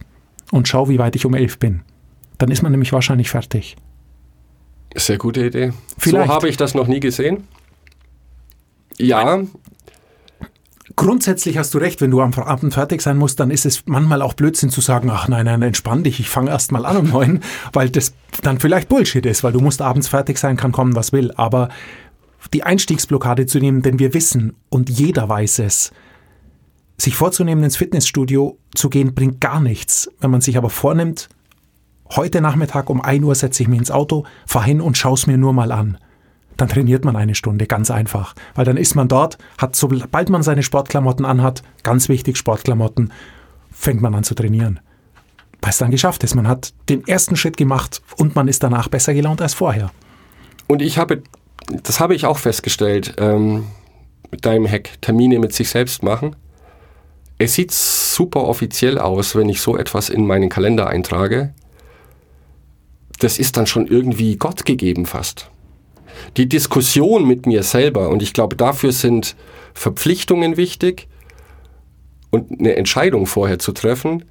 Und 0.52 0.68
schau, 0.68 0.90
wie 0.90 0.98
weit 0.98 1.16
ich 1.16 1.26
um 1.26 1.36
elf 1.36 1.60
bin. 1.60 1.82
Dann 2.40 2.50
ist 2.50 2.64
man 2.64 2.72
nämlich 2.72 2.92
wahrscheinlich 2.92 3.30
fertig. 3.30 3.76
Sehr 4.96 5.18
gute 5.18 5.46
Idee. 5.46 5.74
Vielleicht. 5.98 6.28
So 6.28 6.34
habe 6.34 6.50
ich 6.50 6.58
das 6.58 6.74
noch 6.74 6.88
nie 6.88 7.00
gesehen. 7.00 7.48
Ja, 8.98 9.44
Grundsätzlich 11.00 11.58
hast 11.58 11.74
du 11.74 11.78
recht, 11.78 12.02
wenn 12.02 12.12
du 12.12 12.20
am 12.20 12.34
Abend 12.34 12.74
fertig 12.74 13.02
sein 13.02 13.16
musst, 13.16 13.40
dann 13.40 13.52
ist 13.52 13.66
es 13.66 13.84
manchmal 13.86 14.22
auch 14.22 14.34
Blödsinn 14.34 14.70
zu 14.70 14.82
sagen, 14.82 15.10
ach 15.10 15.30
nein, 15.30 15.46
nein, 15.46 15.62
entspann 15.62 16.04
dich, 16.04 16.20
ich 16.20 16.30
fange 16.30 16.50
erst 16.50 16.74
mal 16.74 16.86
an 16.86 16.98
um 16.98 17.08
neun, 17.08 17.40
weil 17.72 17.90
das 17.90 18.14
dann 18.42 18.60
vielleicht 18.60 18.90
Bullshit 18.90 19.26
ist, 19.26 19.42
weil 19.46 19.54
du 19.54 19.62
musst 19.62 19.82
abends 19.82 20.10
fertig 20.10 20.38
sein, 20.38 20.58
kann 20.58 20.74
kommen, 20.74 20.98
was 20.98 21.14
will. 21.14 21.32
Aber 21.38 21.70
die 22.52 22.64
Einstiegsblockade 22.64 23.46
zu 23.46 23.60
nehmen, 23.60 23.82
denn 23.82 23.98
wir 23.98 24.14
wissen 24.14 24.58
und 24.68 24.90
jeder 24.90 25.30
weiß 25.30 25.60
es, 25.60 25.94
sich 26.98 27.16
vorzunehmen, 27.16 27.64
ins 27.64 27.78
Fitnessstudio 27.78 28.58
zu 28.76 28.90
gehen, 28.90 29.16
bringt 29.16 29.40
gar 29.40 29.62
nichts. 29.62 30.12
Wenn 30.20 30.32
man 30.32 30.42
sich 30.42 30.58
aber 30.58 30.70
vornimmt, 30.70 31.30
heute 32.14 32.42
Nachmittag 32.42 32.90
um 32.90 33.00
1 33.00 33.24
Uhr 33.24 33.36
setze 33.36 33.64
ich 33.64 33.70
mich 33.70 33.80
ins 33.80 33.92
Auto, 33.92 34.26
fahr 34.46 34.64
hin 34.64 34.82
und 34.82 34.98
schaue 34.98 35.14
es 35.14 35.28
mir 35.28 35.38
nur 35.38 35.54
mal 35.54 35.72
an. 35.72 35.98
Dann 36.60 36.68
trainiert 36.68 37.06
man 37.06 37.16
eine 37.16 37.36
Stunde, 37.36 37.68
ganz 37.68 37.90
einfach. 37.90 38.36
Weil 38.54 38.66
dann 38.66 38.76
ist 38.76 38.94
man 38.94 39.08
dort, 39.08 39.38
hat 39.58 39.78
sobald 39.78 40.30
man 40.30 40.44
seine 40.44 40.62
Sportklamotten 40.62 41.24
anhat, 41.24 41.64
ganz 41.84 42.10
wichtig, 42.10 42.36
Sportklamotten, 42.36 43.14
fängt 43.72 44.02
man 44.02 44.14
an 44.14 44.26
zu 44.26 44.36
trainieren. 44.36 44.82
weil 45.62 45.70
es 45.70 45.78
dann 45.78 45.90
geschafft 45.90 46.24
ist. 46.26 46.36
Man 46.36 46.50
hat 46.50 46.74
den 46.90 47.08
ersten 47.08 47.38
Schritt 47.38 47.56
gemacht 47.56 48.02
und 48.18 48.36
man 48.36 48.50
ist 48.50 48.62
danach 48.62 48.90
besser 48.90 49.14
gelaunt 49.14 49.42
als 49.42 49.54
vorher. 49.54 49.90
Und 50.68 50.82
ich 50.82 50.98
habe, 50.98 51.24
das 51.84 52.02
habe 52.02 52.14
ich 52.14 52.26
auch 52.26 52.38
festgestellt, 52.38 53.16
ähm, 53.20 53.66
mit 54.30 54.46
deinem 54.46 54.68
Hack, 54.70 55.02
Termine 55.02 55.40
mit 55.40 55.54
sich 55.54 55.70
selbst 55.70 56.04
machen. 56.04 56.36
Es 57.38 57.54
sieht 57.54 57.72
super 57.72 58.44
offiziell 58.44 58.98
aus, 58.98 59.34
wenn 59.34 59.48
ich 59.48 59.62
so 59.62 59.78
etwas 59.78 60.10
in 60.10 60.28
meinen 60.28 60.50
Kalender 60.50 60.88
eintrage. 60.88 61.54
Das 63.20 63.40
ist 63.40 63.56
dann 63.56 63.66
schon 63.66 63.88
irgendwie 63.88 64.36
Gott 64.36 64.66
gegeben 64.66 65.06
fast. 65.06 65.50
Die 66.38 66.48
Diskussion 66.48 67.28
mit 67.28 67.46
mir 67.46 67.64
selber, 67.64 68.10
und 68.10 68.22
ich 68.22 68.34
glaube, 68.34 68.56
dafür 68.56 68.92
sind 68.92 69.36
Verpflichtungen 69.74 70.58
wichtig 70.58 71.08
und 72.30 72.60
eine 72.60 72.76
Entscheidung 72.76 73.26
vorher 73.26 73.60
zu 73.60 73.72
treffen, 73.72 74.26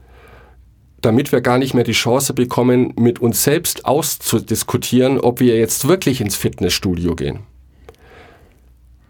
damit 1.01 1.33
wir 1.33 1.41
gar 1.41 1.59
nicht 1.59 1.75
mehr 1.75 1.85
die 1.85 1.93
Chance 1.93 2.35
bekommen, 2.35 2.93
mit 2.99 3.21
uns 3.21 3.45
selbst 3.45 3.85
auszudiskutieren, 3.85 5.21
ob 5.21 5.41
wir 5.41 5.57
jetzt 5.57 5.87
wirklich 5.87 6.21
ins 6.21 6.37
Fitnessstudio 6.37 7.15
gehen. 7.15 7.41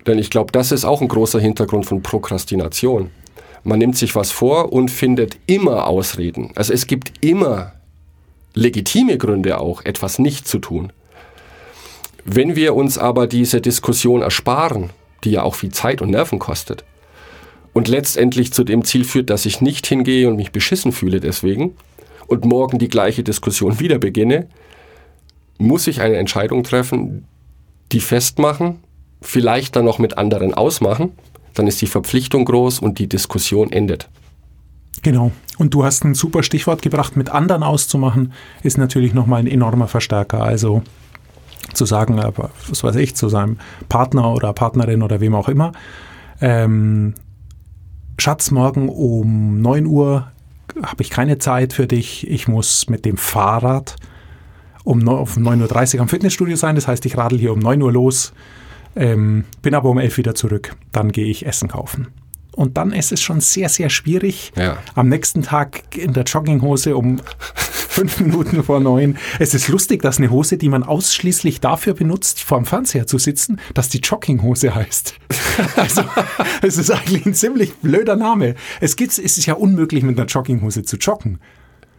Denn 0.07 0.19
ich 0.19 0.31
glaube, 0.31 0.53
das 0.53 0.73
ist 0.73 0.85
auch 0.85 1.01
ein 1.01 1.09
großer 1.09 1.41
Hintergrund 1.41 1.87
von 1.87 2.03
Prokrastination. 2.03 3.11
Man 3.65 3.79
nimmt 3.79 3.97
sich 3.97 4.15
was 4.15 4.31
vor 4.31 4.73
und 4.73 4.91
findet 4.91 5.37
immer 5.47 5.87
Ausreden. 5.87 6.53
Also 6.55 6.73
es 6.73 6.87
gibt 6.87 7.13
immer 7.21 7.73
legitime 8.55 9.19
Gründe 9.19 9.59
auch, 9.59 9.85
etwas 9.85 10.19
nicht 10.19 10.49
zu 10.49 10.59
tun. 10.59 10.93
Wenn 12.31 12.57
wir 12.57 12.75
uns 12.75 12.99
aber 12.99 13.27
diese 13.27 13.63
Diskussion 13.63 14.21
ersparen, 14.21 14.91
die 15.25 15.31
ja 15.31 15.45
auch 15.45 15.55
viel 15.55 15.73
Zeit 15.73 16.03
und 16.03 16.11
Nerven 16.11 16.39
kostet, 16.39 16.85
und 17.73 17.89
letztendlich 17.89 18.53
zu 18.53 18.65
dem 18.65 18.85
Ziel 18.85 19.05
führt, 19.05 19.31
dass 19.31 19.47
ich 19.47 19.63
nicht 19.63 19.87
hingehe 19.87 20.29
und 20.29 20.37
mich 20.37 20.53
beschissen 20.53 20.93
fühle 20.93 21.21
deswegen 21.21 21.75
und 22.27 22.45
morgen 22.45 22.79
die 22.79 22.89
gleiche 22.89 23.23
Diskussion 23.23 23.81
wieder 23.81 23.99
beginne, 23.99 24.47
muss 25.57 25.87
ich 25.87 26.03
eine 26.03 26.17
Entscheidung 26.17 26.65
treffen, 26.65 27.25
die 27.93 28.01
festmachen, 28.01 28.81
vielleicht 29.23 29.75
dann 29.75 29.87
noch 29.87 29.99
mit 29.99 30.19
anderen 30.19 30.53
ausmachen, 30.53 31.13
dann 31.55 31.67
ist 31.67 31.81
die 31.81 31.87
Verpflichtung 31.87 32.45
groß 32.45 32.81
und 32.81 32.99
die 32.99 33.09
Diskussion 33.09 33.73
endet. 33.73 34.11
Genau. 35.03 35.33
Und 35.57 35.73
du 35.73 35.83
hast 35.83 36.05
ein 36.05 36.15
super 36.15 36.43
Stichwort 36.43 36.83
gebracht, 36.83 37.17
mit 37.17 37.31
anderen 37.31 37.63
auszumachen, 37.63 38.35
ist 38.63 38.77
natürlich 38.77 39.15
nochmal 39.15 39.41
ein 39.41 39.47
enormer 39.47 39.89
Verstärker. 39.89 40.43
Also 40.43 40.83
zu 41.73 41.85
sagen, 41.85 42.19
äh, 42.19 42.33
was 42.69 42.85
weiß 42.85 42.97
ich, 42.97 43.17
zu 43.17 43.29
seinem 43.29 43.59
Partner 43.89 44.33
oder 44.33 44.53
Partnerin 44.53 45.03
oder 45.03 45.21
wem 45.21 45.35
auch 45.35 45.49
immer, 45.49 45.73
ähm, 46.41 47.15
Schatz, 48.19 48.51
morgen 48.51 48.89
um 48.89 49.61
9 49.61 49.87
Uhr 49.87 50.33
habe 50.83 51.03
ich 51.03 51.11
keine 51.11 51.39
Zeit 51.39 51.73
für 51.73 51.87
dich. 51.87 52.29
Ich 52.29 52.49
muss 52.49 52.89
mit 52.89 53.05
dem 53.05 53.17
Fahrrad 53.17 53.97
um, 54.85 55.07
um 55.07 55.27
9.30 55.27 55.95
Uhr 55.97 56.01
am 56.03 56.09
Fitnessstudio 56.09 56.57
sein. 56.57 56.75
Das 56.75 56.89
heißt, 56.89 57.05
ich 57.07 57.17
radel 57.17 57.39
hier 57.39 57.53
um 57.53 57.59
9 57.59 57.81
Uhr 57.83 57.93
los, 57.93 58.33
ähm, 58.97 59.45
bin 59.63 59.75
aber 59.75 59.89
um 59.89 59.99
11 59.99 60.19
wieder 60.19 60.35
zurück. 60.35 60.75
Dann 60.93 61.13
gehe 61.13 61.27
ich 61.27 61.47
Essen 61.47 61.69
kaufen. 61.69 62.09
Und 62.59 62.77
dann 62.77 62.91
ist 62.91 63.13
es 63.13 63.23
schon 63.23 63.41
sehr, 63.41 63.69
sehr 63.69 63.89
schwierig, 63.89 64.51
Ja. 64.57 64.79
am 64.97 65.09
nächsten 65.09 65.43
Tag 65.43 65.97
in 65.97 66.13
der 66.13 66.25
Jogginghose 66.25 66.97
um 66.97 67.21
fünf 67.55 68.19
Minuten 68.19 68.65
vor 68.65 68.81
neun. 68.81 69.17
Es 69.39 69.55
ist 69.55 69.69
lustig, 69.69 70.03
dass 70.03 70.19
eine 70.19 70.31
Hose, 70.31 70.59
die 70.59 70.69
man 70.69 70.83
ausschließlich 70.83 71.61
dafür 71.61 71.95
benutzt, 71.95 72.43
vor 72.43 72.59
dem 72.59 72.65
Fernseher 72.67 73.07
zu 73.07 73.19
sitzen, 73.19 73.61
dass 73.75 73.89
die 73.91 73.99
Jogginghose 73.99 74.75
heißt. 74.75 75.15
Also, 75.77 76.05
es 76.63 76.79
ist 76.79 76.91
eigentlich 76.91 77.27
ein 77.27 77.35
ziemlich 77.35 77.75
blöder 77.77 78.15
Name. 78.17 78.55
Es, 78.81 78.95
gibt, 78.97 79.11
es 79.13 79.19
ist 79.39 79.47
ja 79.47 79.55
unmöglich, 79.55 80.03
mit 80.05 80.17
einer 80.19 80.27
Jogginghose 80.29 80.83
zu 80.85 80.97
joggen. 80.97 81.39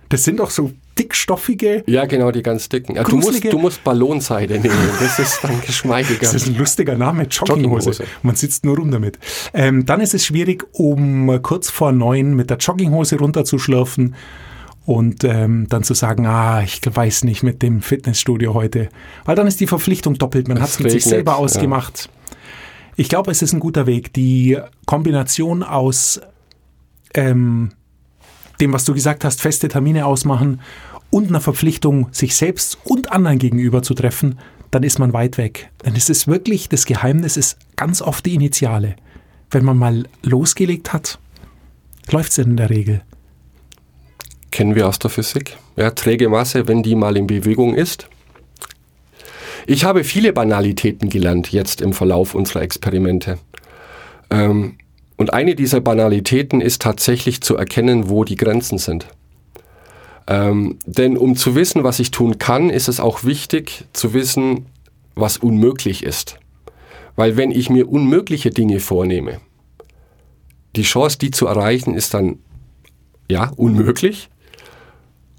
Das 0.10 0.24
sind 0.24 0.39
doch 0.39 0.50
so 0.50 0.72
dickstoffige, 0.98 1.84
Ja, 1.88 2.06
genau, 2.06 2.32
die 2.32 2.44
ganz 2.44 2.68
dicken. 2.68 2.96
Ja, 2.96 3.04
du, 3.04 3.18
musst, 3.18 3.44
du 3.44 3.58
musst 3.58 3.84
Ballonseide 3.84 4.60
nehmen, 4.60 4.75
das 5.00 5.20
ist 5.20 5.44
dann 5.44 5.62
geschmeidiger. 5.66 6.20
Das 6.20 6.34
ist 6.34 6.48
ein 6.48 6.56
lustiger 6.56 6.96
Name, 6.96 7.24
Jogginghose. 7.24 7.92
Jogginghose. 7.92 8.03
Man 8.24 8.36
sitzt 8.36 8.66
nur 8.66 8.77
rum 8.77 8.92
damit. 8.92 9.18
Ähm, 9.53 9.86
dann 9.86 10.01
ist 10.01 10.14
es 10.14 10.25
schwierig, 10.25 10.66
um 10.74 11.42
kurz 11.42 11.70
vor 11.70 11.92
neun 11.92 12.33
mit 12.36 12.50
der 12.50 12.57
Jogginghose 12.57 13.18
runterzuschlürfen 13.18 14.16
und 14.86 15.24
ähm, 15.24 15.68
dann 15.70 15.83
zu 15.83 15.94
sagen, 15.94 16.25
ah, 16.25 16.64
ich 16.64 16.81
weiß 16.83 17.24
nicht 17.24 17.44
mit 17.44 17.62
dem 17.62 17.81
Fitnessstudio 17.81 18.55
heute. 18.55 18.90
Weil 19.24 19.36
dann 19.36 19.46
ist 19.46 19.60
die 19.60 19.68
Verpflichtung 19.68 20.16
doppelt. 20.16 20.48
Man 20.48 20.60
hat 20.60 20.70
es 20.70 20.79
mit 20.79 20.92
sich 20.92 21.05
selber 21.05 21.33
ja. 21.33 21.38
ausgemacht. 21.38 22.10
Ich 22.96 23.07
glaube, 23.07 23.29
es 23.31 23.42
ist 23.42 23.53
ein 23.53 23.60
guter 23.60 23.86
Weg. 23.86 24.12
Die 24.14 24.57
Kombination 24.86 25.62
aus 25.62 26.20
ähm, 27.14 27.70
dem, 28.61 28.74
was 28.74 28.85
du 28.85 28.93
gesagt 28.93 29.24
hast, 29.24 29.41
feste 29.41 29.67
Termine 29.67 30.05
ausmachen 30.05 30.61
und 31.09 31.29
einer 31.29 31.41
Verpflichtung, 31.41 32.07
sich 32.11 32.35
selbst 32.35 32.77
und 32.83 33.11
anderen 33.11 33.39
gegenüber 33.39 33.81
zu 33.81 33.93
treffen, 33.93 34.39
dann 34.72 34.83
ist 34.83 35.00
man 35.00 35.13
weit 35.13 35.37
weg. 35.37 35.69
Denn 35.85 35.95
es 35.95 36.09
ist 36.09 36.27
wirklich, 36.27 36.69
das 36.69 36.85
Geheimnis 36.85 37.37
ist 37.37 37.57
ganz 37.75 38.01
oft 38.01 38.25
die 38.25 38.35
Initiale. 38.35 38.95
Wenn 39.50 39.65
man 39.65 39.77
mal 39.77 40.03
losgelegt 40.22 40.93
hat, 40.93 41.19
läuft 42.11 42.31
es 42.31 42.37
in 42.37 42.57
der 42.57 42.69
Regel. 42.69 43.01
Kennen 44.51 44.75
wir 44.75 44.87
aus 44.87 45.00
der 45.00 45.09
Physik. 45.09 45.57
Ja, 45.75 45.91
träge 45.91 46.29
Masse, 46.29 46.67
wenn 46.67 46.83
die 46.83 46.95
mal 46.95 47.17
in 47.17 47.27
Bewegung 47.27 47.75
ist. 47.75 48.07
Ich 49.65 49.83
habe 49.83 50.03
viele 50.03 50.33
Banalitäten 50.33 51.09
gelernt 51.09 51.51
jetzt 51.51 51.81
im 51.81 51.93
Verlauf 51.93 52.33
unserer 52.33 52.61
Experimente. 52.61 53.37
Ähm, 54.31 54.78
und 55.20 55.34
eine 55.34 55.53
dieser 55.53 55.82
Banalitäten 55.82 56.62
ist 56.62 56.82
tatsächlich 56.82 57.42
zu 57.42 57.58
erkennen, 57.58 58.08
wo 58.08 58.24
die 58.24 58.38
Grenzen 58.38 58.77
sind. 58.77 59.05
Ähm, 60.27 60.79
denn 60.86 61.18
um 61.18 61.36
zu 61.36 61.55
wissen, 61.55 61.84
was 61.84 62.00
ich 62.00 62.12
tun 62.12 62.38
kann, 62.38 62.70
ist 62.70 62.88
es 62.88 63.01
auch 63.01 63.25
wichtig 63.25 63.84
zu 63.92 64.14
wissen, 64.14 64.68
was 65.16 65.36
unmöglich 65.36 66.03
ist. 66.03 66.40
Weil 67.18 67.36
wenn 67.36 67.51
ich 67.51 67.70
mir 67.70 67.90
unmögliche 67.90 68.50
Dinge 68.50 68.79
vornehme, 68.79 69.42
die 70.77 70.84
Chance, 70.84 71.18
die 71.18 71.32
zu 71.32 71.48
erreichen, 71.48 71.96
ist 71.96 72.14
dann 72.14 72.40
ja 73.29 73.51
unmöglich. 73.58 74.29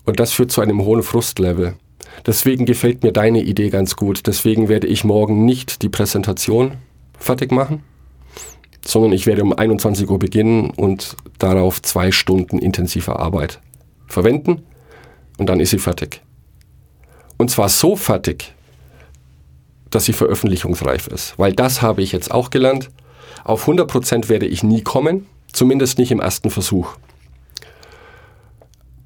Und 0.04 0.20
das 0.20 0.32
führt 0.32 0.52
zu 0.52 0.60
einem 0.60 0.82
hohen 0.82 1.02
Frustlevel. 1.02 1.72
Deswegen 2.26 2.66
gefällt 2.66 3.02
mir 3.02 3.12
deine 3.12 3.42
Idee 3.42 3.70
ganz 3.70 3.96
gut. 3.96 4.26
Deswegen 4.26 4.68
werde 4.68 4.88
ich 4.88 5.04
morgen 5.04 5.46
nicht 5.46 5.80
die 5.80 5.88
Präsentation 5.88 6.72
fertig 7.18 7.50
machen, 7.50 7.82
sondern 8.86 9.12
ich 9.12 9.26
werde 9.26 9.42
um 9.42 9.52
21 9.52 10.08
Uhr 10.08 10.18
beginnen 10.18 10.70
und 10.70 11.16
darauf 11.38 11.82
zwei 11.82 12.12
Stunden 12.12 12.58
intensiver 12.58 13.18
Arbeit 13.18 13.60
verwenden 14.06 14.62
und 15.38 15.46
dann 15.48 15.60
ist 15.60 15.70
sie 15.70 15.78
fertig. 15.78 16.22
Und 17.36 17.50
zwar 17.50 17.68
so 17.68 17.96
fertig, 17.96 18.52
dass 19.90 20.04
sie 20.04 20.12
veröffentlichungsreif 20.12 21.06
ist. 21.08 21.38
Weil 21.38 21.52
das 21.52 21.82
habe 21.82 22.02
ich 22.02 22.12
jetzt 22.12 22.30
auch 22.30 22.50
gelernt. 22.50 22.90
Auf 23.44 23.66
100% 23.66 24.28
werde 24.28 24.46
ich 24.46 24.62
nie 24.62 24.82
kommen, 24.82 25.26
zumindest 25.52 25.98
nicht 25.98 26.12
im 26.12 26.20
ersten 26.20 26.50
Versuch. 26.50 26.96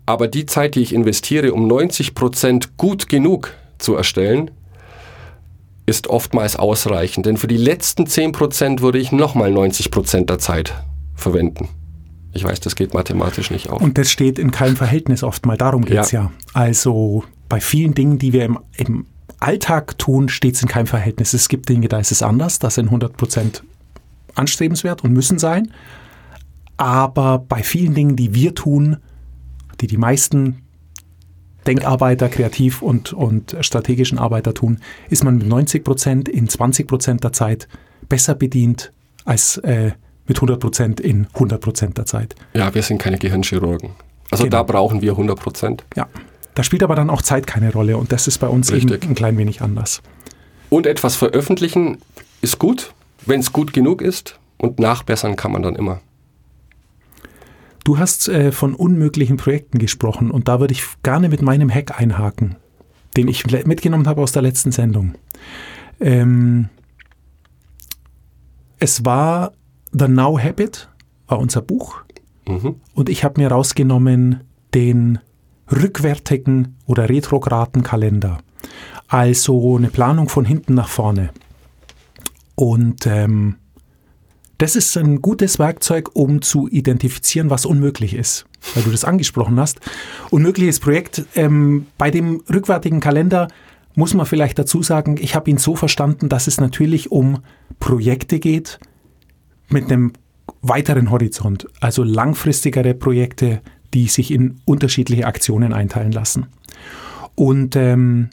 Aber 0.07 0.29
die 0.29 0.47
Zeit, 0.47 0.75
die 0.75 0.83
ich 0.83 0.93
investiere, 0.93 1.53
um 1.55 1.71
90% 1.71 2.71
gut 2.77 3.09
genug 3.09 3.55
zu 3.79 3.95
erstellen, 3.95 4.51
ist 5.87 6.09
oftmals 6.09 6.57
ausreichend. 6.57 7.27
Denn 7.27 7.37
für 7.37 7.47
die 7.47 7.57
letzten 7.57 8.05
10% 8.05 8.81
würde 8.81 8.99
ich 8.99 9.12
nochmal 9.12 9.53
90% 9.53 10.27
der 10.27 10.38
Zeit 10.38 10.75
verwenden. 11.14 11.68
Ich 12.33 12.44
weiß, 12.44 12.61
das 12.61 12.75
geht 12.75 12.94
mathematisch 12.94 13.51
nicht 13.51 13.70
auf. 13.70 13.81
Und 13.81 13.97
das 13.97 14.11
steht 14.11 14.38
in 14.38 14.51
keinem 14.51 14.77
Verhältnis 14.77 15.23
oft 15.23 15.47
mal, 15.47 15.57
darum 15.57 15.85
geht's 15.85 16.11
ja. 16.11 16.23
Ja. 16.23 16.33
Also 16.53 17.25
bei 17.49 17.61
vielen 17.61 17.94
Dingen, 17.94 18.18
die 18.18 18.33
wir 18.33 18.44
im, 18.44 18.59
im 18.77 19.07
Alltag 19.38 19.99
tun, 19.99 20.29
steht 20.29 20.57
es 20.57 20.62
in 20.62 20.68
keinem 20.68 20.87
Verhältnis. 20.87 21.33
Es 21.33 21.49
gibt 21.49 21.68
Dinge, 21.68 21.87
da 21.88 21.99
ist 21.99 22.11
es 22.11 22.23
anders, 22.23 22.59
das 22.59 22.75
sind 22.75 22.90
100% 22.90 23.62
anstrebenswert 24.35 25.05
und 25.05 25.12
müssen 25.12 25.38
sein. 25.38 25.70
Aber 26.77 27.38
bei 27.38 27.62
vielen 27.62 27.94
Dingen, 27.94 28.16
die 28.16 28.35
wir 28.35 28.55
tun, 28.55 28.97
die 29.81 29.87
die 29.87 29.97
meisten 29.97 30.63
Denkarbeiter, 31.66 32.29
Kreativ- 32.29 32.83
und, 32.83 33.12
und 33.12 33.57
strategischen 33.61 34.18
Arbeiter 34.18 34.55
tun, 34.55 34.79
ist 35.11 35.24
man 35.24 35.38
mit 35.38 35.46
90 35.46 35.85
Prozent 35.85 36.29
in 36.29 36.48
20 36.48 36.87
Prozent 36.87 37.24
der 37.24 37.33
Zeit 37.33 37.68
besser 38.09 38.35
bedient 38.35 38.92
als 39.24 39.57
äh, 39.59 39.92
mit 40.27 40.37
100 40.38 40.61
Prozent 40.61 41.00
in 41.00 41.27
100 41.35 41.61
Prozent 41.61 41.98
der 41.98 42.07
Zeit. 42.07 42.35
Ja, 42.55 42.74
wir 42.74 42.83
sind 42.83 42.98
keine 42.98 43.18
Gehirnchirurgen. 43.18 43.90
Also 44.31 44.44
Genau. 44.44 44.57
da 44.59 44.62
brauchen 44.62 45.03
wir 45.03 45.12
100%. 45.14 45.81
Ja, 45.96 46.09
da 46.55 46.62
spielt 46.62 46.83
aber 46.83 46.94
dann 46.94 47.11
auch 47.11 47.22
Zeit 47.22 47.46
keine 47.46 47.72
Rolle 47.72 47.96
und 47.96 48.12
das 48.12 48.27
ist 48.27 48.38
bei 48.38 48.48
uns 48.48 48.72
Richtig. 48.72 49.03
eben 49.03 49.12
ein 49.12 49.14
klein 49.14 49.37
wenig 49.38 49.61
anders. 49.61 50.03
Und 50.70 50.87
etwas 50.87 51.16
veröffentlichen 51.16 51.98
ist 52.40 52.59
gut, 52.59 52.92
wenn 53.27 53.40
es 53.40 53.53
gut 53.53 53.72
genug 53.72 54.03
ist. 54.03 54.38
Und 54.57 54.79
nachbessern 54.79 55.37
kann 55.37 55.53
man 55.53 55.62
dann 55.62 55.77
immer. 55.77 56.00
Du 57.85 57.99
hast 57.99 58.29
äh, 58.29 58.51
von 58.51 58.75
unmöglichen 58.75 59.37
Projekten 59.37 59.79
gesprochen 59.79 60.31
und 60.31 60.49
da 60.49 60.59
würde 60.59 60.73
ich 60.73 60.85
gerne 61.03 61.29
mit 61.29 61.42
meinem 61.42 61.70
Hack 61.73 62.01
einhaken, 62.01 62.57
den 63.16 63.29
ich 63.29 63.44
mitgenommen 63.66 64.07
habe 64.09 64.23
aus 64.23 64.33
der 64.33 64.42
letzten 64.42 64.73
Sendung. 64.73 65.14
Ähm, 66.01 66.70
es 68.79 69.05
war 69.05 69.53
The 69.92 70.09
Now 70.09 70.38
Habit, 70.38 70.88
war 71.29 71.38
unser 71.38 71.62
Buch 71.62 72.03
Mhm. 72.47 72.77
und 72.94 73.09
ich 73.09 73.25
habe 73.25 73.40
mir 73.40 73.51
rausgenommen 73.51 74.40
den 74.75 75.18
rückwärtigen 75.73 76.77
oder 76.85 77.09
retrograden 77.09 77.83
Kalender. 77.83 78.38
Also 79.09 79.77
eine 79.77 79.88
Planung 79.88 80.29
von 80.29 80.44
hinten 80.44 80.75
nach 80.75 80.88
vorne. 80.88 81.31
Und 82.55 83.07
ähm, 83.07 83.57
das 84.59 84.77
ist 84.77 84.97
ein 84.97 85.21
gutes 85.21 85.59
Werkzeug, 85.59 86.11
um 86.14 86.43
zu 86.43 86.69
identifizieren, 86.69 87.51
was 87.51 87.67
unmöglich 87.67 88.14
ist, 88.14 88.47
weil 88.75 88.85
du 88.85 88.90
das 88.90 89.05
angesprochen 89.05 89.59
hast. 89.59 89.81
Unmögliches 90.31 90.81
Projekt. 90.81 91.25
Ähm, 91.35 91.87
bei 91.99 92.11
dem 92.11 92.43
rückwärtigen 92.53 93.01
Kalender 93.01 93.49
muss 93.95 94.14
man 94.14 94.27
vielleicht 94.27 94.59
dazu 94.59 94.83
sagen, 94.83 95.17
ich 95.21 95.35
habe 95.35 95.51
ihn 95.51 95.59
so 95.59 95.77
verstanden, 95.77 96.29
dass 96.29 96.47
es 96.47 96.61
natürlich 96.61 97.12
um 97.12 97.40
Projekte 97.81 98.38
geht 98.38 98.79
mit 99.69 99.85
einem 99.85 100.12
weiteren 100.62 101.11
Horizont, 101.11 101.67
also 101.81 102.03
langfristigere 102.03 102.95
Projekte, 102.95 103.61
die 103.93 104.09
sich 104.09 104.31
in 104.31 104.61
unterschiedliche 104.64 105.27
Aktionen 105.27 105.73
einteilen 105.73 106.12
lassen. 106.12 106.47
Und 107.35 107.77
ähm, 107.77 108.31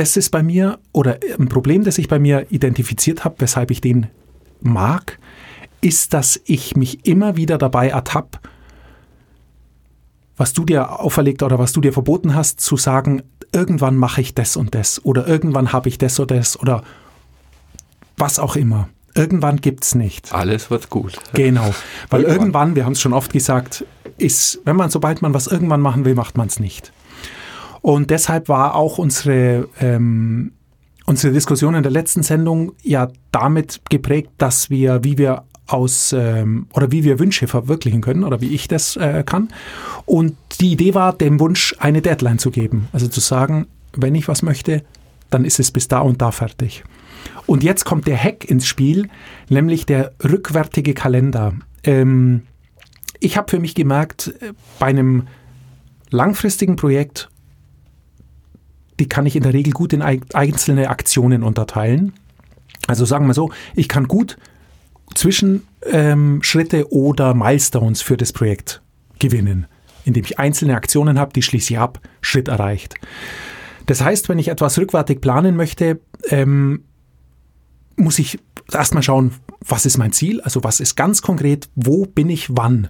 das 0.00 0.16
ist 0.16 0.30
bei 0.30 0.42
mir, 0.42 0.78
oder 0.92 1.18
ein 1.38 1.50
Problem, 1.50 1.84
das 1.84 1.98
ich 1.98 2.08
bei 2.08 2.18
mir 2.18 2.46
identifiziert 2.48 3.22
habe, 3.22 3.34
weshalb 3.38 3.70
ich 3.70 3.82
den 3.82 4.06
mag, 4.62 5.18
ist, 5.82 6.14
dass 6.14 6.40
ich 6.46 6.74
mich 6.74 7.06
immer 7.06 7.36
wieder 7.36 7.58
dabei 7.58 7.88
ertappe, 7.88 8.38
was 10.38 10.54
du 10.54 10.64
dir 10.64 11.00
auferlegt 11.00 11.42
oder 11.42 11.58
was 11.58 11.74
du 11.74 11.82
dir 11.82 11.92
verboten 11.92 12.34
hast, 12.34 12.62
zu 12.62 12.78
sagen, 12.78 13.22
irgendwann 13.52 13.96
mache 13.96 14.22
ich 14.22 14.34
das 14.34 14.56
und 14.56 14.74
das 14.74 15.04
oder 15.04 15.28
irgendwann 15.28 15.70
habe 15.70 15.90
ich 15.90 15.98
das 15.98 16.18
oder 16.18 16.36
das 16.36 16.58
oder 16.58 16.82
was 18.16 18.38
auch 18.38 18.56
immer. 18.56 18.88
Irgendwann 19.14 19.60
gibt 19.60 19.84
es 19.84 19.94
nicht. 19.94 20.32
Alles 20.32 20.70
wird 20.70 20.88
gut. 20.88 21.18
Genau. 21.34 21.74
Weil 22.08 22.22
irgendwann, 22.22 22.40
irgendwann 22.40 22.76
wir 22.76 22.84
haben 22.86 22.92
es 22.92 23.02
schon 23.02 23.12
oft 23.12 23.34
gesagt, 23.34 23.84
ist, 24.16 24.60
wenn 24.64 24.76
man, 24.76 24.88
sobald 24.88 25.20
man 25.20 25.34
was 25.34 25.46
irgendwann 25.46 25.82
machen 25.82 26.06
will, 26.06 26.14
macht 26.14 26.38
man 26.38 26.46
es 26.46 26.58
nicht. 26.58 26.90
Und 27.82 28.10
deshalb 28.10 28.48
war 28.48 28.74
auch 28.74 28.98
unsere, 28.98 29.68
ähm, 29.80 30.52
unsere 31.06 31.32
Diskussion 31.32 31.74
in 31.74 31.82
der 31.82 31.92
letzten 31.92 32.22
Sendung 32.22 32.72
ja 32.82 33.08
damit 33.32 33.80
geprägt, 33.88 34.30
dass 34.38 34.70
wir, 34.70 35.02
wie 35.04 35.18
wir 35.18 35.44
aus 35.66 36.12
ähm, 36.12 36.66
oder 36.72 36.90
wie 36.92 37.04
wir 37.04 37.18
Wünsche 37.18 37.46
verwirklichen 37.46 38.00
können 38.00 38.24
oder 38.24 38.40
wie 38.40 38.54
ich 38.54 38.68
das 38.68 38.96
äh, 38.96 39.22
kann. 39.24 39.48
Und 40.04 40.36
die 40.60 40.72
Idee 40.72 40.94
war, 40.94 41.12
dem 41.12 41.40
Wunsch 41.40 41.74
eine 41.78 42.02
Deadline 42.02 42.38
zu 42.38 42.50
geben. 42.50 42.88
Also 42.92 43.08
zu 43.08 43.20
sagen, 43.20 43.66
wenn 43.94 44.14
ich 44.14 44.28
was 44.28 44.42
möchte, 44.42 44.82
dann 45.30 45.44
ist 45.44 45.60
es 45.60 45.70
bis 45.70 45.88
da 45.88 46.00
und 46.00 46.20
da 46.20 46.32
fertig. 46.32 46.84
Und 47.46 47.62
jetzt 47.62 47.84
kommt 47.84 48.06
der 48.06 48.16
Hack 48.16 48.44
ins 48.44 48.66
Spiel, 48.66 49.08
nämlich 49.48 49.86
der 49.86 50.12
rückwärtige 50.22 50.94
Kalender. 50.94 51.54
Ähm, 51.84 52.42
ich 53.20 53.36
habe 53.36 53.50
für 53.50 53.58
mich 53.58 53.74
gemerkt, 53.74 54.34
äh, 54.40 54.52
bei 54.78 54.86
einem 54.86 55.28
langfristigen 56.10 56.76
Projekt, 56.76 57.28
die 59.00 59.08
kann 59.08 59.26
ich 59.26 59.34
in 59.34 59.42
der 59.42 59.54
Regel 59.54 59.72
gut 59.72 59.92
in 59.92 60.02
einzelne 60.02 60.90
Aktionen 60.90 61.42
unterteilen. 61.42 62.12
Also 62.86 63.04
sagen 63.04 63.26
wir 63.26 63.34
so, 63.34 63.50
ich 63.74 63.88
kann 63.88 64.06
gut 64.06 64.36
Zwischenschritte 65.14 66.78
ähm, 66.78 66.86
oder 66.90 67.34
Milestones 67.34 68.02
für 68.02 68.16
das 68.16 68.32
Projekt 68.32 68.82
gewinnen, 69.18 69.66
indem 70.04 70.24
ich 70.24 70.38
einzelne 70.38 70.76
Aktionen 70.76 71.18
habe, 71.18 71.32
die 71.32 71.42
schließe 71.42 71.74
ich 71.74 71.78
ab, 71.78 72.00
Schritt 72.20 72.48
erreicht. 72.48 72.94
Das 73.86 74.02
heißt, 74.02 74.28
wenn 74.28 74.38
ich 74.38 74.48
etwas 74.48 74.78
rückwärtig 74.78 75.20
planen 75.20 75.56
möchte, 75.56 76.00
ähm, 76.28 76.84
muss 77.96 78.18
ich 78.18 78.38
erstmal 78.72 79.02
schauen, 79.02 79.32
was 79.60 79.86
ist 79.86 79.98
mein 79.98 80.12
Ziel, 80.12 80.40
also 80.42 80.62
was 80.62 80.80
ist 80.80 80.96
ganz 80.96 81.22
konkret, 81.22 81.68
wo 81.74 82.06
bin 82.06 82.30
ich 82.30 82.48
wann. 82.50 82.88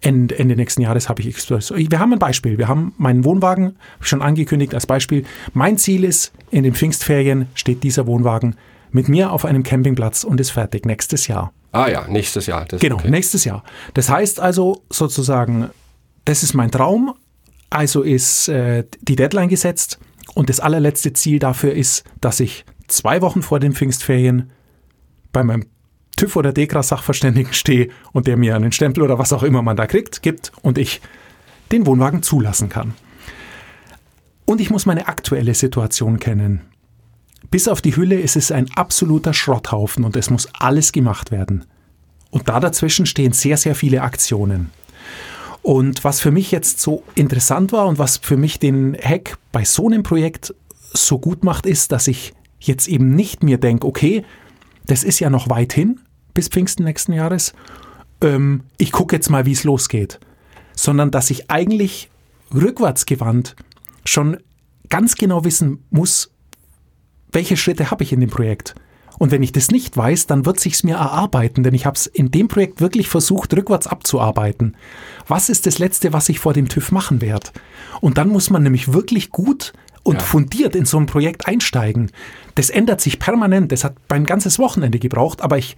Ende, 0.00 0.38
Ende 0.38 0.56
nächsten 0.56 0.82
Jahres 0.82 1.08
habe 1.08 1.20
ich 1.22 1.50
Wir 1.50 1.98
haben 1.98 2.12
ein 2.12 2.18
Beispiel. 2.18 2.58
Wir 2.58 2.68
haben 2.68 2.94
meinen 2.96 3.24
Wohnwagen 3.24 3.76
schon 4.00 4.22
angekündigt 4.22 4.74
als 4.74 4.86
Beispiel. 4.86 5.24
Mein 5.52 5.76
Ziel 5.76 6.04
ist, 6.04 6.32
in 6.50 6.62
den 6.62 6.74
Pfingstferien 6.74 7.48
steht 7.54 7.82
dieser 7.82 8.06
Wohnwagen 8.06 8.56
mit 8.92 9.08
mir 9.08 9.32
auf 9.32 9.44
einem 9.44 9.62
Campingplatz 9.62 10.24
und 10.24 10.40
ist 10.40 10.50
fertig 10.50 10.86
nächstes 10.86 11.26
Jahr. 11.26 11.52
Ah 11.72 11.88
ja, 11.88 12.06
nächstes 12.08 12.46
Jahr. 12.46 12.64
genau, 12.64 12.96
okay. 12.96 13.10
nächstes 13.10 13.44
Jahr. 13.44 13.62
Das 13.94 14.08
heißt 14.08 14.40
also 14.40 14.82
sozusagen, 14.90 15.70
das 16.24 16.42
ist 16.42 16.54
mein 16.54 16.70
Traum, 16.70 17.14
also 17.68 18.02
ist 18.02 18.48
äh, 18.48 18.84
die 19.00 19.16
Deadline 19.16 19.48
gesetzt 19.48 19.98
und 20.34 20.48
das 20.48 20.58
allerletzte 20.58 21.12
Ziel 21.12 21.38
dafür 21.38 21.72
ist, 21.72 22.04
dass 22.20 22.40
ich 22.40 22.64
zwei 22.88 23.22
Wochen 23.22 23.42
vor 23.42 23.60
den 23.60 23.72
Pfingstferien 23.72 24.50
bei 25.32 25.44
meinem 25.44 25.66
TÜV 26.20 26.36
oder 26.36 26.52
DEKRA 26.52 26.82
Sachverständigen 26.82 27.54
stehe 27.54 27.88
und 28.12 28.26
der 28.26 28.36
mir 28.36 28.54
einen 28.54 28.72
Stempel 28.72 29.02
oder 29.02 29.18
was 29.18 29.32
auch 29.32 29.42
immer 29.42 29.62
man 29.62 29.78
da 29.78 29.86
kriegt, 29.86 30.20
gibt 30.20 30.52
und 30.60 30.76
ich 30.76 31.00
den 31.72 31.86
Wohnwagen 31.86 32.22
zulassen 32.22 32.68
kann. 32.68 32.92
Und 34.44 34.60
ich 34.60 34.68
muss 34.68 34.84
meine 34.84 35.08
aktuelle 35.08 35.54
Situation 35.54 36.18
kennen. 36.18 36.60
Bis 37.50 37.68
auf 37.68 37.80
die 37.80 37.96
Hülle 37.96 38.20
ist 38.20 38.36
es 38.36 38.52
ein 38.52 38.70
absoluter 38.74 39.32
Schrotthaufen 39.32 40.04
und 40.04 40.14
es 40.14 40.28
muss 40.28 40.46
alles 40.52 40.92
gemacht 40.92 41.30
werden. 41.30 41.64
Und 42.30 42.50
da 42.50 42.60
dazwischen 42.60 43.06
stehen 43.06 43.32
sehr, 43.32 43.56
sehr 43.56 43.74
viele 43.74 44.02
Aktionen. 44.02 44.68
Und 45.62 46.04
was 46.04 46.20
für 46.20 46.30
mich 46.30 46.50
jetzt 46.50 46.80
so 46.80 47.02
interessant 47.14 47.72
war 47.72 47.86
und 47.86 47.98
was 47.98 48.18
für 48.18 48.36
mich 48.36 48.58
den 48.58 48.94
Hack 48.94 49.38
bei 49.52 49.64
so 49.64 49.86
einem 49.86 50.02
Projekt 50.02 50.54
so 50.92 51.18
gut 51.18 51.44
macht, 51.44 51.64
ist, 51.64 51.92
dass 51.92 52.08
ich 52.08 52.34
jetzt 52.58 52.88
eben 52.88 53.14
nicht 53.14 53.42
mir 53.42 53.56
denke, 53.56 53.86
okay, 53.86 54.22
das 54.86 55.02
ist 55.02 55.18
ja 55.18 55.30
noch 55.30 55.48
weit 55.48 55.72
hin 55.72 55.98
bis 56.34 56.48
Pfingsten 56.48 56.84
nächsten 56.84 57.12
Jahres, 57.12 57.52
ähm, 58.20 58.64
ich 58.78 58.92
gucke 58.92 59.16
jetzt 59.16 59.30
mal, 59.30 59.46
wie 59.46 59.52
es 59.52 59.64
losgeht, 59.64 60.20
sondern 60.74 61.10
dass 61.10 61.30
ich 61.30 61.50
eigentlich 61.50 62.10
rückwärtsgewandt 62.54 63.56
schon 64.04 64.38
ganz 64.88 65.14
genau 65.14 65.44
wissen 65.44 65.84
muss, 65.90 66.30
welche 67.32 67.56
Schritte 67.56 67.90
habe 67.90 68.02
ich 68.02 68.12
in 68.12 68.20
dem 68.20 68.30
Projekt. 68.30 68.74
Und 69.18 69.32
wenn 69.32 69.42
ich 69.42 69.52
das 69.52 69.70
nicht 69.70 69.96
weiß, 69.98 70.26
dann 70.28 70.46
wird 70.46 70.58
sich's 70.58 70.82
mir 70.82 70.96
erarbeiten, 70.96 71.62
denn 71.62 71.74
ich 71.74 71.84
habe 71.84 71.94
es 71.94 72.06
in 72.06 72.30
dem 72.30 72.48
Projekt 72.48 72.80
wirklich 72.80 73.08
versucht, 73.08 73.54
rückwärts 73.54 73.86
abzuarbeiten. 73.86 74.76
Was 75.28 75.50
ist 75.50 75.66
das 75.66 75.78
Letzte, 75.78 76.14
was 76.14 76.30
ich 76.30 76.38
vor 76.38 76.54
dem 76.54 76.68
TÜV 76.68 76.90
machen 76.90 77.20
werde? 77.20 77.50
Und 78.00 78.16
dann 78.16 78.30
muss 78.30 78.48
man 78.48 78.62
nämlich 78.62 78.94
wirklich 78.94 79.30
gut 79.30 79.74
und 80.02 80.14
ja. 80.14 80.20
fundiert 80.20 80.74
in 80.74 80.86
so 80.86 80.98
ein 80.98 81.04
Projekt 81.04 81.46
einsteigen. 81.46 82.10
Das 82.54 82.70
ändert 82.70 83.02
sich 83.02 83.18
permanent. 83.18 83.70
Das 83.72 83.84
hat 83.84 83.96
mein 84.08 84.24
ganzes 84.24 84.58
Wochenende 84.58 84.98
gebraucht, 84.98 85.42
aber 85.42 85.58
ich, 85.58 85.76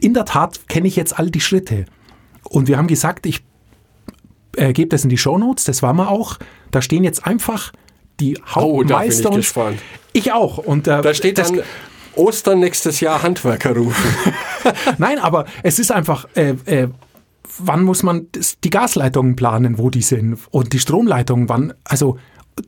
in 0.00 0.14
der 0.14 0.24
Tat 0.24 0.68
kenne 0.68 0.88
ich 0.88 0.96
jetzt 0.96 1.18
all 1.18 1.30
die 1.30 1.40
Schritte. 1.40 1.86
Und 2.44 2.68
wir 2.68 2.78
haben 2.78 2.86
gesagt, 2.86 3.26
ich 3.26 3.42
äh, 4.56 4.72
gebe 4.72 4.88
das 4.88 5.04
in 5.04 5.10
die 5.10 5.18
Shownotes, 5.18 5.64
das 5.64 5.82
war 5.82 5.92
wir 5.94 6.10
auch. 6.10 6.38
Da 6.70 6.82
stehen 6.82 7.04
jetzt 7.04 7.26
einfach 7.26 7.72
die 8.18 8.38
Hauptmeister. 8.46 9.30
Oh, 9.32 9.38
ich, 9.38 9.54
ich 10.12 10.32
auch. 10.32 10.58
Und 10.58 10.86
äh, 10.88 11.02
da 11.02 11.14
steht 11.14 11.38
das, 11.38 11.52
dann 11.52 11.62
Ostern 12.16 12.60
nächstes 12.60 13.00
Jahr 13.00 13.22
Handwerker 13.22 13.74
rufen. 13.74 14.10
Nein, 14.98 15.18
aber 15.18 15.46
es 15.62 15.78
ist 15.78 15.92
einfach, 15.92 16.26
äh, 16.34 16.54
äh, 16.64 16.88
wann 17.58 17.82
muss 17.82 18.02
man 18.02 18.28
die 18.64 18.70
Gasleitungen 18.70 19.36
planen, 19.36 19.78
wo 19.78 19.90
die 19.90 20.02
sind 20.02 20.38
und 20.50 20.72
die 20.72 20.78
Stromleitungen, 20.78 21.48
wann, 21.48 21.74
also 21.84 22.18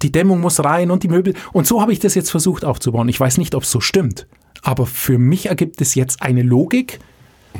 die 0.00 0.12
Dämmung 0.12 0.40
muss 0.40 0.62
rein 0.64 0.90
und 0.90 1.02
die 1.02 1.08
Möbel. 1.08 1.34
Und 1.52 1.66
so 1.66 1.80
habe 1.80 1.92
ich 1.92 1.98
das 1.98 2.14
jetzt 2.14 2.30
versucht 2.30 2.64
aufzubauen. 2.64 3.08
Ich 3.08 3.20
weiß 3.20 3.38
nicht, 3.38 3.54
ob 3.54 3.64
es 3.64 3.70
so 3.70 3.80
stimmt, 3.80 4.26
aber 4.62 4.86
für 4.86 5.18
mich 5.18 5.46
ergibt 5.46 5.80
es 5.80 5.94
jetzt 5.94 6.22
eine 6.22 6.42
Logik, 6.42 6.98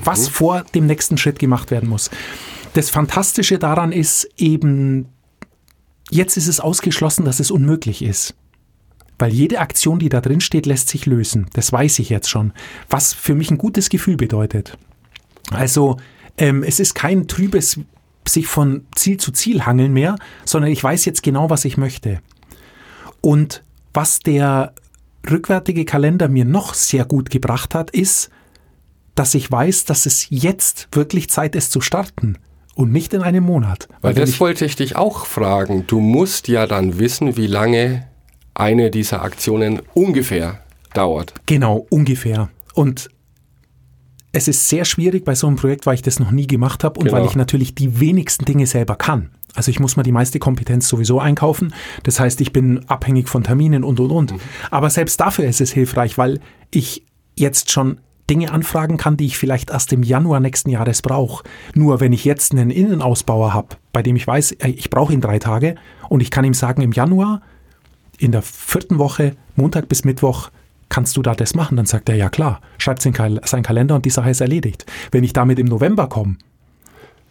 was 0.05 0.29
mhm. 0.29 0.33
vor 0.33 0.65
dem 0.75 0.87
nächsten 0.87 1.19
Schritt 1.19 1.39
gemacht 1.39 1.71
werden 1.71 1.89
muss. 1.89 2.11
Das 2.75 2.91
Fantastische 2.91 3.59
daran 3.59 3.93
ist 3.93 4.29
eben, 4.37 5.09
jetzt 6.11 6.37
ist 6.37 6.49
es 6.49 6.61
ausgeschlossen, 6.61 7.25
dass 7.25 7.41
es 7.41 7.51
unmöglich 7.51 8.03
ist. 8.03 8.35
Weil 9.19 9.33
jede 9.33 9.61
Aktion, 9.61 9.99
die 9.99 10.09
da 10.09 10.21
drin 10.21 10.41
steht, 10.41 10.67
lässt 10.67 10.89
sich 10.89 11.07
lösen. 11.07 11.47
Das 11.53 11.73
weiß 11.73 11.99
ich 11.99 12.09
jetzt 12.09 12.29
schon. 12.29 12.53
Was 12.89 13.13
für 13.13 13.35
mich 13.35 13.51
ein 13.51 13.59
gutes 13.59 13.89
Gefühl 13.89 14.17
bedeutet. 14.17 14.77
Also, 15.51 15.99
ähm, 16.39 16.63
es 16.63 16.81
ist 16.81 16.95
kein 16.95 17.29
trübes 17.29 17.79
sich 18.27 18.47
von 18.47 18.87
Ziel 18.95 19.19
zu 19.19 19.33
Ziel 19.33 19.67
hangeln 19.67 19.93
mehr, 19.93 20.17
sondern 20.45 20.71
ich 20.71 20.83
weiß 20.83 21.05
jetzt 21.05 21.23
genau, 21.23 21.51
was 21.51 21.65
ich 21.65 21.77
möchte. 21.77 22.21
Und 23.21 23.63
was 23.93 24.21
der 24.21 24.75
rückwärtige 25.31 25.85
Kalender 25.85 26.29
mir 26.29 26.45
noch 26.45 26.75
sehr 26.75 27.05
gut 27.05 27.31
gebracht 27.31 27.75
hat, 27.75 27.91
ist, 27.91 28.31
dass 29.15 29.35
ich 29.35 29.51
weiß, 29.51 29.85
dass 29.85 30.07
es 30.07 30.27
jetzt 30.31 30.89
wirklich 30.93 31.31
Zeit 31.31 31.55
ist 31.55 31.73
zu 31.73 31.81
starten 31.81 32.39
und 32.75 32.93
nicht 32.93 33.13
in 33.13 33.23
einem 33.23 33.45
Monat. 33.45 33.89
Weil, 34.01 34.15
Weil 34.15 34.23
das 34.23 34.31
ich 34.31 34.41
wollte 34.41 34.65
ich 34.65 34.77
dich 34.77 34.97
auch 34.97 35.27
fragen. 35.27 35.85
Du 35.87 36.01
musst 36.01 36.49
ja 36.49 36.67
dann 36.67 36.99
wissen, 36.99 37.37
wie 37.37 37.47
lange 37.47 38.07
eine 38.55 38.91
dieser 38.91 39.23
Aktionen 39.23 39.83
ungefähr 39.95 40.61
dauert. 40.95 41.35
Genau, 41.47 41.87
ungefähr. 41.91 42.49
Und 42.75 43.09
es 44.33 44.49
ist 44.49 44.69
sehr 44.69 44.85
schwierig 44.85 45.25
bei 45.25 45.35
so 45.35 45.47
einem 45.47 45.57
Projekt, 45.57 45.85
weil 45.85 45.95
ich 45.95 46.03
das 46.03 46.19
noch 46.19 46.31
nie 46.31 46.47
gemacht 46.47 46.85
habe 46.85 46.99
und 46.99 47.07
genau. 47.07 47.19
weil 47.19 47.27
ich 47.27 47.37
natürlich 47.37 47.75
die 47.75 48.01
wenigsten 48.01 48.47
Dinge 48.47 48.67
selber 48.67 48.97
kann. 48.97 49.31
Also 49.55 49.71
ich 49.71 49.79
muss 49.79 49.97
mir 49.97 50.03
die 50.03 50.13
meiste 50.13 50.39
Kompetenz 50.39 50.89
sowieso 50.89 51.21
einkaufen. 51.21 51.75
Das 52.05 52.19
heißt, 52.19 52.41
ich 52.41 52.53
bin 52.53 52.89
abhängig 52.89 53.29
von 53.29 53.45
Terminen 53.45 53.85
und 53.85 54.01
und 54.01 54.11
und. 54.11 54.33
Mhm. 54.33 54.41
Aber 54.71 54.89
selbst 54.89 55.21
dafür 55.21 55.45
ist 55.45 55.61
es 55.61 55.73
hilfreich, 55.73 56.17
weil 56.17 56.41
ich 56.71 57.05
jetzt 57.37 57.71
schon 57.71 58.01
Dinge 58.31 58.51
anfragen 58.53 58.97
kann, 58.97 59.17
die 59.17 59.27
ich 59.27 59.37
vielleicht 59.37 59.71
erst 59.71 59.93
im 59.93 60.03
Januar 60.03 60.41
nächsten 60.41 60.71
Jahres 60.71 61.03
brauche. 61.03 61.45
Nur 61.75 62.01
wenn 62.01 62.13
ich 62.13 62.25
jetzt 62.25 62.53
einen 62.53 62.71
Innenausbauer 62.71 63.53
habe, 63.53 63.77
bei 63.93 64.03
dem 64.03 64.17
ich 64.17 64.27
weiß, 64.27 64.57
ich 64.65 64.91
brauche 64.91 65.13
ihn 65.13 65.21
drei 65.21 65.39
Tage 65.39 65.75
und 66.09 66.21
ich 66.21 66.31
kann 66.31 66.45
ihm 66.45 66.55
sagen, 66.55 66.83
im 66.83 66.93
Januar, 66.93 67.43
in 68.19 68.33
der 68.33 68.43
vierten 68.43 68.99
Woche, 68.99 69.35
Montag 69.57 69.89
bis 69.89 70.05
Mittwoch, 70.05 70.51
kannst 70.89 71.17
du 71.17 71.23
da 71.23 71.35
das 71.35 71.55
machen? 71.55 71.77
Dann 71.77 71.87
sagt 71.87 72.09
er, 72.09 72.15
ja 72.17 72.29
klar, 72.29 72.61
schreibt 72.79 73.01
es 73.01 73.07
in 73.07 73.13
Kal- 73.13 73.41
seinen 73.45 73.63
Kalender 73.65 73.95
und 73.97 74.05
die 74.05 74.11
Sache 74.11 74.31
ist 74.31 74.41
erledigt. 74.41 74.87
Wenn 75.11 75.25
ich 75.25 75.33
damit 75.33 75.59
im 75.59 75.67
November 75.67 76.07
komme, 76.09 76.37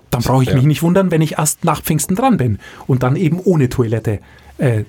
dann 0.10 0.22
brauche 0.22 0.44
ich 0.44 0.50
Ja. 0.50 0.56
mich 0.56 0.66
nicht 0.66 0.84
wundern, 0.84 1.10
wenn 1.10 1.22
ich 1.22 1.38
erst 1.38 1.64
nach 1.64 1.82
Pfingsten 1.82 2.16
dran 2.16 2.38
bin 2.38 2.60
und 2.86 3.02
dann 3.02 3.16
eben 3.16 3.40
ohne 3.40 3.70
Toilette 3.70 4.20
äh, 4.58 4.84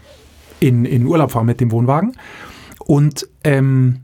in, 0.58 0.84
in 0.84 1.06
Urlaub 1.06 1.30
fahre 1.30 1.44
mit 1.44 1.60
dem 1.60 1.70
Wohnwagen. 1.70 2.16
Und 2.80 3.28
ähm, 3.44 4.00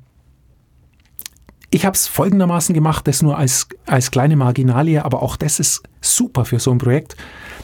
ich 1.71 1.85
habe 1.85 1.95
es 1.95 2.07
folgendermaßen 2.07 2.75
gemacht, 2.75 3.07
das 3.07 3.23
nur 3.23 3.37
als, 3.37 3.69
als 3.87 4.11
kleine 4.11 4.37
Marginalie, 4.37 5.05
aber 5.05 5.23
auch 5.23 5.37
das 5.37 5.61
ist 5.61 5.83
super 6.01 6.45
für 6.45 6.61
so 6.61 6.71
ein 6.71 6.79
Projekt, 6.79 7.17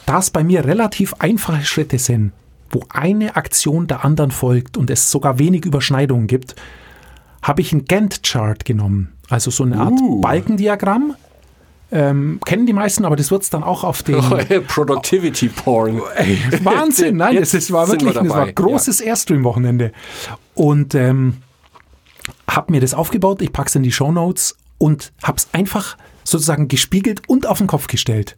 da 0.05 0.19
es 0.19 0.29
bei 0.29 0.43
mir 0.43 0.65
relativ 0.65 1.15
einfache 1.19 1.65
Schritte 1.65 1.97
sind, 1.97 2.31
wo 2.69 2.83
eine 2.89 3.35
Aktion 3.35 3.87
der 3.87 4.05
anderen 4.05 4.31
folgt 4.31 4.77
und 4.77 4.89
es 4.89 5.09
sogar 5.09 5.39
wenig 5.39 5.65
Überschneidungen 5.65 6.27
gibt, 6.27 6.55
habe 7.41 7.61
ich 7.61 7.73
ein 7.73 7.85
Gantt-Chart 7.85 8.63
genommen. 8.65 9.13
Also 9.29 9.49
so 9.49 9.63
eine 9.63 9.77
Art 9.77 9.93
Uh. 9.93 10.21
Balkendiagramm. 10.21 11.15
Ähm, 11.91 12.39
kennen 12.43 12.65
die 12.65 12.73
meisten, 12.73 13.05
aber 13.05 13.15
das 13.15 13.29
wird 13.29 13.43
es 13.43 13.51
dann 13.51 13.63
auch 13.63 13.83
auf 13.83 14.01
den 14.03 14.19
Productivity 14.67 15.49
Porn. 15.49 16.01
Ey, 16.15 16.39
Wahnsinn, 16.63 17.17
nein, 17.17 17.37
das, 17.37 17.53
ist, 17.53 17.71
war 17.71 17.85
sind 17.85 18.01
wir 18.01 18.07
wirklich 18.07 18.27
das 18.27 18.37
war 18.37 18.45
ein 18.45 18.55
großes 18.55 19.01
Airstream-Wochenende. 19.01 19.91
Und 20.55 20.95
ähm, 20.95 21.37
habe 22.49 22.71
mir 22.71 22.81
das 22.81 22.93
aufgebaut, 22.93 23.41
ich 23.41 23.53
pack's 23.53 23.75
in 23.75 23.83
die 23.83 23.91
Shownotes 23.91 24.55
und 24.77 25.13
hab's 25.23 25.49
einfach 25.51 25.97
sozusagen 26.23 26.67
gespiegelt 26.67 27.27
und 27.27 27.47
auf 27.47 27.59
den 27.59 27.67
Kopf 27.67 27.87
gestellt. 27.87 28.35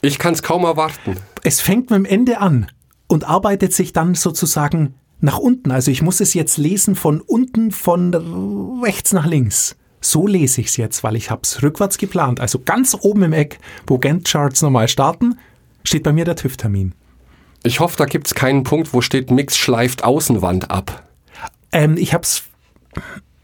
Ich 0.00 0.18
kann 0.18 0.34
es 0.34 0.42
kaum 0.42 0.64
erwarten. 0.64 1.16
Es 1.44 1.60
fängt 1.60 1.90
mit 1.90 1.98
dem 1.98 2.04
Ende 2.04 2.40
an 2.40 2.66
und 3.06 3.24
arbeitet 3.24 3.72
sich 3.72 3.92
dann 3.92 4.14
sozusagen 4.14 4.94
nach 5.20 5.38
unten. 5.38 5.70
Also 5.70 5.90
ich 5.90 6.02
muss 6.02 6.20
es 6.20 6.34
jetzt 6.34 6.58
lesen 6.58 6.96
von 6.96 7.20
unten, 7.20 7.70
von 7.70 8.80
rechts 8.82 9.12
nach 9.12 9.26
links. 9.26 9.76
So 10.00 10.26
lese 10.26 10.60
ich 10.60 10.68
es 10.68 10.76
jetzt, 10.76 11.04
weil 11.04 11.14
ich 11.14 11.30
habe 11.30 11.42
es 11.44 11.62
rückwärts 11.62 11.96
geplant. 11.96 12.40
Also 12.40 12.58
ganz 12.58 12.96
oben 13.00 13.22
im 13.22 13.32
Eck, 13.32 13.60
wo 13.86 13.98
Gantt-Charts 13.98 14.62
normal 14.62 14.88
starten, 14.88 15.38
steht 15.84 16.02
bei 16.02 16.12
mir 16.12 16.24
der 16.24 16.34
TÜV-Termin. 16.34 16.94
Ich 17.62 17.78
hoffe, 17.78 17.96
da 17.96 18.06
gibt 18.06 18.26
es 18.26 18.34
keinen 18.34 18.64
Punkt, 18.64 18.92
wo 18.92 19.00
steht 19.00 19.30
Mix 19.30 19.56
schleift 19.56 20.02
Außenwand 20.02 20.72
ab. 20.72 21.04
Ähm, 21.72 21.96
ich 21.96 22.14
hab's. 22.14 22.44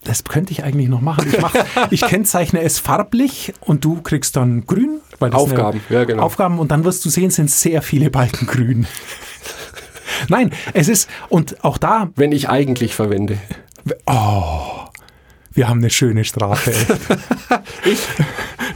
Das 0.04 0.24
könnte 0.24 0.52
ich 0.52 0.62
eigentlich 0.62 0.88
noch 0.88 1.00
machen. 1.00 1.28
Ich, 1.30 1.40
mach, 1.40 1.54
ich 1.90 2.02
kennzeichne 2.02 2.62
es 2.62 2.78
farblich 2.78 3.52
und 3.60 3.84
du 3.84 4.00
kriegst 4.00 4.36
dann 4.36 4.64
grün. 4.64 5.00
Weil 5.18 5.30
das 5.30 5.40
Aufgaben, 5.40 5.80
ja, 5.90 6.04
genau. 6.04 6.22
Aufgaben 6.22 6.58
und 6.58 6.70
dann 6.70 6.84
wirst 6.84 7.04
du 7.04 7.10
sehen, 7.10 7.30
sind 7.30 7.50
sehr 7.50 7.82
viele 7.82 8.10
Balken 8.10 8.46
grün. 8.46 8.86
Nein, 10.28 10.52
es 10.72 10.88
ist, 10.88 11.08
und 11.28 11.64
auch 11.64 11.78
da, 11.78 12.10
Wenn 12.16 12.32
ich 12.32 12.48
eigentlich 12.48 12.94
verwende. 12.94 13.38
wir 15.52 15.68
haben 15.68 15.78
eine 15.78 15.90
schöne 15.90 16.24
Strafe. 16.24 16.72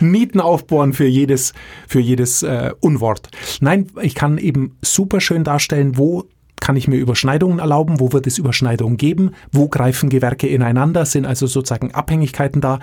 Nieten 0.00 0.40
aufbohren 0.40 0.92
für 0.92 1.06
jedes, 1.06 1.52
für 1.86 2.00
jedes 2.00 2.42
äh, 2.42 2.72
Unwort. 2.80 3.28
Nein, 3.60 3.86
ich 4.00 4.14
kann 4.14 4.38
eben 4.38 4.76
super 4.82 5.20
schön 5.20 5.44
darstellen, 5.44 5.96
wo 5.96 6.24
kann 6.62 6.76
ich 6.76 6.86
mir 6.86 6.96
Überschneidungen 6.96 7.58
erlauben, 7.58 7.98
wo 7.98 8.12
wird 8.12 8.28
es 8.28 8.38
Überschneidungen 8.38 8.96
geben, 8.96 9.32
wo 9.50 9.68
greifen 9.68 10.08
Gewerke 10.08 10.46
ineinander, 10.46 11.04
sind 11.04 11.26
also 11.26 11.48
sozusagen 11.48 11.92
Abhängigkeiten 11.92 12.60
da. 12.60 12.78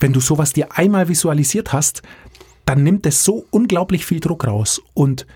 Wenn 0.00 0.12
du 0.12 0.18
sowas 0.18 0.52
dir 0.52 0.76
einmal 0.76 1.08
visualisiert 1.08 1.72
hast, 1.72 2.02
dann 2.66 2.82
nimmt 2.82 3.06
es 3.06 3.22
so 3.22 3.46
unglaublich 3.50 4.04
viel 4.04 4.18
Druck 4.18 4.48
raus. 4.48 4.82
Und 4.94 5.28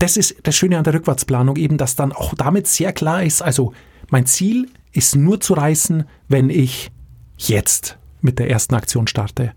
das 0.00 0.16
ist 0.16 0.34
das 0.42 0.56
Schöne 0.56 0.78
an 0.78 0.84
der 0.84 0.94
Rückwärtsplanung 0.94 1.54
eben, 1.54 1.78
dass 1.78 1.94
dann 1.94 2.12
auch 2.12 2.34
damit 2.34 2.66
sehr 2.66 2.92
klar 2.92 3.22
ist, 3.22 3.40
also 3.40 3.72
mein 4.10 4.26
Ziel 4.26 4.68
ist 4.90 5.14
nur 5.14 5.40
zu 5.40 5.54
reißen, 5.54 6.06
wenn 6.26 6.50
ich 6.50 6.90
jetzt 7.38 7.98
mit 8.20 8.40
der 8.40 8.50
ersten 8.50 8.74
Aktion 8.74 9.06
starte. 9.06 9.52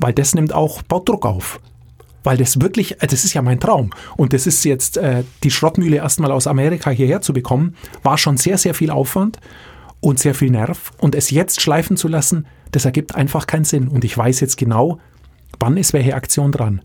Weil 0.00 0.12
das 0.12 0.36
nimmt 0.36 0.54
auch, 0.54 0.82
baut 0.82 1.08
Druck 1.08 1.26
auf. 1.26 1.58
Weil 2.26 2.38
das 2.38 2.60
wirklich, 2.60 3.00
äh, 3.00 3.06
das 3.06 3.24
ist 3.24 3.34
ja 3.34 3.42
mein 3.42 3.60
Traum. 3.60 3.90
Und 4.16 4.32
das 4.32 4.48
ist 4.48 4.64
jetzt, 4.64 4.96
äh, 4.96 5.22
die 5.44 5.50
Schrottmühle 5.52 5.98
erstmal 5.98 6.32
aus 6.32 6.48
Amerika 6.48 6.90
hierher 6.90 7.20
zu 7.20 7.32
bekommen, 7.32 7.76
war 8.02 8.18
schon 8.18 8.36
sehr, 8.36 8.58
sehr 8.58 8.74
viel 8.74 8.90
Aufwand 8.90 9.38
und 10.00 10.18
sehr 10.18 10.34
viel 10.34 10.50
Nerv. 10.50 10.90
Und 10.98 11.14
es 11.14 11.30
jetzt 11.30 11.60
schleifen 11.60 11.96
zu 11.96 12.08
lassen, 12.08 12.48
das 12.72 12.84
ergibt 12.84 13.14
einfach 13.14 13.46
keinen 13.46 13.62
Sinn. 13.62 13.86
Und 13.86 14.04
ich 14.04 14.18
weiß 14.18 14.40
jetzt 14.40 14.56
genau, 14.56 14.98
wann 15.60 15.76
ist 15.76 15.92
welche 15.92 16.16
Aktion 16.16 16.50
dran. 16.50 16.82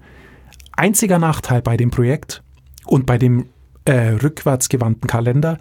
Einziger 0.73 1.17
Nachteil 1.17 1.63
bei 1.63 1.75
dem 1.75 1.89
Projekt 1.89 2.43
und 2.85 3.07
bei 3.07 3.17
dem 3.17 3.47
äh, 3.85 4.09
rückwärtsgewandten 4.09 5.07
Kalender, 5.07 5.57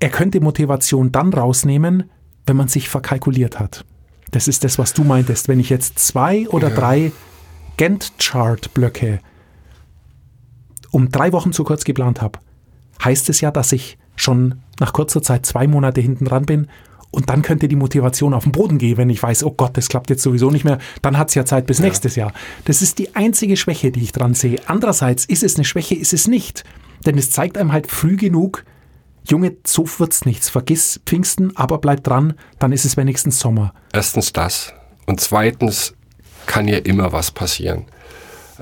er 0.00 0.08
könnte 0.08 0.40
Motivation 0.40 1.12
dann 1.12 1.32
rausnehmen, 1.32 2.10
wenn 2.46 2.56
man 2.56 2.66
sich 2.66 2.88
verkalkuliert 2.88 3.60
hat. 3.60 3.84
Das 4.32 4.48
ist 4.48 4.64
das, 4.64 4.76
was 4.76 4.92
du 4.92 5.04
meintest. 5.04 5.46
Wenn 5.46 5.60
ich 5.60 5.70
jetzt 5.70 6.00
zwei 6.00 6.48
oder 6.48 6.70
drei 6.70 7.12
Gantt-Chart-Blöcke 7.80 9.20
um 10.90 11.10
drei 11.10 11.32
Wochen 11.32 11.54
zu 11.54 11.64
kurz 11.64 11.84
geplant 11.84 12.20
habe, 12.20 12.38
heißt 13.02 13.30
es 13.30 13.40
ja, 13.40 13.50
dass 13.50 13.72
ich 13.72 13.96
schon 14.16 14.56
nach 14.78 14.92
kurzer 14.92 15.22
Zeit 15.22 15.46
zwei 15.46 15.66
Monate 15.66 16.02
hinten 16.02 16.26
dran 16.26 16.44
bin 16.44 16.68
und 17.10 17.30
dann 17.30 17.40
könnte 17.40 17.68
die 17.68 17.76
Motivation 17.76 18.34
auf 18.34 18.42
den 18.42 18.52
Boden 18.52 18.76
gehen, 18.76 18.98
wenn 18.98 19.08
ich 19.08 19.22
weiß, 19.22 19.44
oh 19.44 19.52
Gott, 19.52 19.78
das 19.78 19.88
klappt 19.88 20.10
jetzt 20.10 20.22
sowieso 20.22 20.50
nicht 20.50 20.64
mehr, 20.64 20.76
dann 21.00 21.16
hat 21.16 21.30
es 21.30 21.34
ja 21.36 21.46
Zeit 21.46 21.66
bis 21.66 21.78
nächstes 21.78 22.16
Jahr. 22.16 22.34
Das 22.66 22.82
ist 22.82 22.98
die 22.98 23.16
einzige 23.16 23.56
Schwäche, 23.56 23.90
die 23.90 24.02
ich 24.02 24.12
dran 24.12 24.34
sehe. 24.34 24.60
Andererseits 24.66 25.24
ist 25.24 25.42
es 25.42 25.56
eine 25.56 25.64
Schwäche, 25.64 25.94
ist 25.94 26.12
es 26.12 26.28
nicht. 26.28 26.64
Denn 27.06 27.16
es 27.16 27.30
zeigt 27.30 27.56
einem 27.56 27.72
halt 27.72 27.90
früh 27.90 28.16
genug, 28.16 28.64
Junge, 29.26 29.56
so 29.66 29.88
wird's 29.98 30.26
nichts. 30.26 30.50
Vergiss 30.50 31.00
Pfingsten, 31.06 31.56
aber 31.56 31.78
bleib 31.78 32.04
dran, 32.04 32.34
dann 32.58 32.72
ist 32.72 32.84
es 32.84 32.98
wenigstens 32.98 33.40
Sommer. 33.40 33.72
Erstens 33.92 34.34
das. 34.34 34.74
Und 35.06 35.20
zweitens 35.20 35.94
kann 36.46 36.68
ja 36.68 36.78
immer 36.78 37.12
was 37.12 37.30
passieren. 37.30 37.84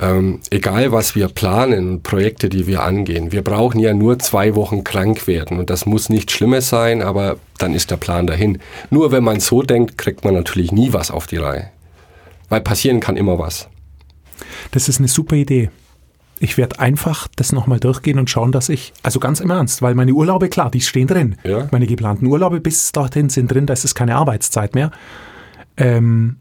Ähm, 0.00 0.40
egal 0.50 0.92
was 0.92 1.16
wir 1.16 1.28
planen, 1.28 2.02
Projekte, 2.02 2.48
die 2.48 2.68
wir 2.68 2.84
angehen, 2.84 3.32
wir 3.32 3.42
brauchen 3.42 3.80
ja 3.80 3.92
nur 3.94 4.18
zwei 4.20 4.54
Wochen 4.54 4.84
krank 4.84 5.26
werden. 5.26 5.58
Und 5.58 5.70
das 5.70 5.86
muss 5.86 6.08
nichts 6.08 6.34
Schlimmes 6.34 6.68
sein, 6.68 7.02
aber 7.02 7.36
dann 7.58 7.74
ist 7.74 7.90
der 7.90 7.96
Plan 7.96 8.26
dahin. 8.26 8.58
Nur 8.90 9.10
wenn 9.10 9.24
man 9.24 9.40
so 9.40 9.62
denkt, 9.62 9.98
kriegt 9.98 10.24
man 10.24 10.34
natürlich 10.34 10.70
nie 10.70 10.92
was 10.92 11.10
auf 11.10 11.26
die 11.26 11.38
Reihe. 11.38 11.70
Weil 12.48 12.60
passieren 12.60 13.00
kann 13.00 13.16
immer 13.16 13.38
was. 13.38 13.68
Das 14.70 14.88
ist 14.88 14.98
eine 15.00 15.08
super 15.08 15.34
Idee. 15.34 15.70
Ich 16.40 16.56
werde 16.56 16.78
einfach 16.78 17.26
das 17.34 17.50
nochmal 17.50 17.80
durchgehen 17.80 18.20
und 18.20 18.30
schauen, 18.30 18.52
dass 18.52 18.68
ich, 18.68 18.92
also 19.02 19.18
ganz 19.18 19.40
im 19.40 19.50
Ernst, 19.50 19.82
weil 19.82 19.96
meine 19.96 20.12
Urlaube, 20.12 20.48
klar, 20.48 20.70
die 20.70 20.80
stehen 20.80 21.08
drin. 21.08 21.36
Ja. 21.42 21.66
Meine 21.72 21.88
geplanten 21.88 22.26
Urlaube 22.26 22.60
bis 22.60 22.92
dorthin 22.92 23.28
sind 23.28 23.50
drin, 23.52 23.66
da 23.66 23.72
ist 23.72 23.84
es 23.84 23.96
keine 23.96 24.14
Arbeitszeit 24.14 24.76
mehr. 24.76 24.92
Ähm, 25.76 26.36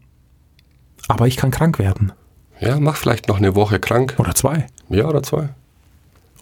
aber 1.08 1.26
ich 1.26 1.36
kann 1.36 1.50
krank 1.50 1.78
werden. 1.78 2.12
Ja, 2.60 2.78
mach 2.78 2.96
vielleicht 2.96 3.28
noch 3.28 3.38
eine 3.38 3.54
Woche 3.54 3.80
krank. 3.80 4.14
Oder 4.18 4.34
zwei. 4.34 4.66
Ja, 4.88 5.06
oder 5.06 5.22
zwei. 5.22 5.48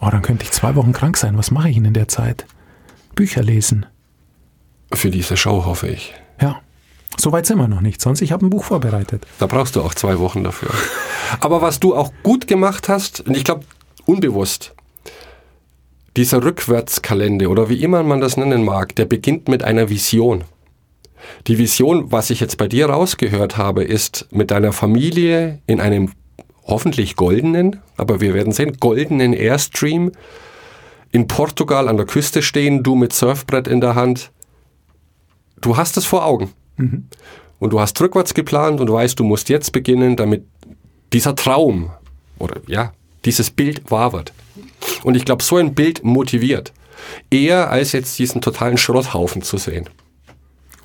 Oh, 0.01 0.09
dann 0.11 0.23
könnte 0.23 0.45
ich 0.45 0.51
zwei 0.51 0.75
Wochen 0.75 0.93
krank 0.93 1.17
sein. 1.17 1.39
Was 1.39 1.51
mache 1.51 1.69
ich 1.69 1.77
denn 1.77 1.85
in 1.87 1.95
der 1.95 2.09
Zeit? 2.09 2.47
Bücher 3.15 3.43
lesen. 3.43 3.87
Für 4.93 5.11
diese 5.11 5.37
Show 5.37 5.65
hoffe 5.65 5.89
ich. 5.89 6.15
Ja. 6.41 6.61
Soweit 7.19 7.47
sind 7.47 7.59
wir 7.59 7.69
noch 7.69 7.81
nicht. 7.81 8.01
Sonst, 8.01 8.21
ich 8.21 8.33
habe 8.33 8.45
ein 8.45 8.51
Buch 8.51 8.65
vorbereitet. 8.65 9.27
Da 9.39 9.47
brauchst 9.47 9.77
du 9.77 9.83
auch 9.83 9.95
zwei 9.95 10.19
Wochen 10.19 10.45
dafür. 10.45 10.69
Aber 11.41 11.63
was 11.63 11.81
du 11.81 11.95
auch 11.95 12.13
gut 12.23 12.47
gemacht 12.47 12.89
hast, 12.89 13.21
und 13.21 13.37
ich 13.37 13.45
glaube 13.45 13.65
unbewusst, 14.05 14.75
dieser 16.17 16.43
Rückwärtskalender 16.43 17.51
oder 17.51 17.69
wie 17.69 17.83
immer 17.83 18.03
man 18.03 18.21
das 18.21 18.37
nennen 18.37 18.65
mag, 18.65 18.95
der 18.97 19.07
beginnt 19.07 19.49
mit 19.49 19.63
einer 19.63 19.89
Vision. 19.89 20.45
Die 21.47 21.59
Vision, 21.59 22.13
was 22.13 22.31
ich 22.31 22.41
jetzt 22.41 22.59
bei 22.59 22.69
dir 22.69 22.87
rausgehört 22.87 23.57
habe, 23.57 23.85
ist 23.85 24.29
mit 24.31 24.51
deiner 24.51 24.73
Familie 24.73 25.61
in 25.67 25.81
einem 25.81 26.13
hoffentlich 26.65 27.17
goldenen, 27.17 27.81
aber 27.97 28.21
wir 28.21 28.35
werden 28.35 28.53
sehen, 28.53 28.77
goldenen 28.79 29.33
Airstream 29.33 30.13
in 31.13 31.29
Portugal 31.29 31.89
an 31.89 31.97
der 31.97 32.07
Küste 32.07 32.43
stehen, 32.43 32.83
du 32.83 32.95
mit 32.95 33.13
Surfbrett 33.13 33.69
in 33.69 33.81
der 33.81 33.95
Hand. 33.95 34.31
Du 35.61 35.77
hast 35.77 35.97
es 35.97 36.05
vor 36.05 36.27
Augen. 36.27 36.53
Und 37.59 37.73
du 37.73 37.81
hast 37.81 37.99
rückwärts 38.01 38.35
geplant 38.35 38.81
und 38.81 38.91
weißt, 38.93 39.19
du 39.19 39.25
musst 39.25 39.49
jetzt 39.49 39.73
beginnen, 39.73 40.17
damit 40.17 40.45
dieser 41.13 41.35
Traum 41.35 41.91
oder 42.39 42.61
ja, 42.67 42.93
dieses 43.25 43.51
Bild 43.51 43.91
wahr 43.91 44.13
wird. 44.13 44.33
Und 45.03 45.17
ich 45.17 45.25
glaube, 45.25 45.43
so 45.43 45.57
ein 45.57 45.75
Bild 45.75 46.05
motiviert. 46.05 46.73
Eher 47.31 47.71
als 47.71 47.93
jetzt 47.93 48.19
diesen 48.19 48.41
totalen 48.41 48.77
Schrotthaufen 48.77 49.43
zu 49.43 49.57
sehen. 49.57 49.89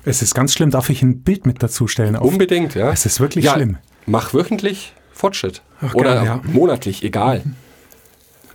Es 0.04 0.22
ist 0.22 0.34
ganz 0.34 0.52
schlimm. 0.52 0.70
Darf 0.70 0.90
ich 0.90 1.02
ein 1.02 1.22
Bild 1.22 1.46
mit 1.46 1.62
dazu 1.62 1.86
stellen? 1.86 2.16
Auf- 2.16 2.26
Unbedingt, 2.26 2.74
ja. 2.74 2.90
Es 2.90 3.06
ist 3.06 3.20
wirklich 3.20 3.44
ja, 3.44 3.54
schlimm. 3.54 3.78
Mach 4.06 4.34
wöchentlich 4.34 4.94
Fortschritt. 5.12 5.62
Ach, 5.80 5.94
Oder 5.94 6.14
geil, 6.16 6.24
ja. 6.24 6.40
monatlich, 6.44 7.02
egal. 7.04 7.42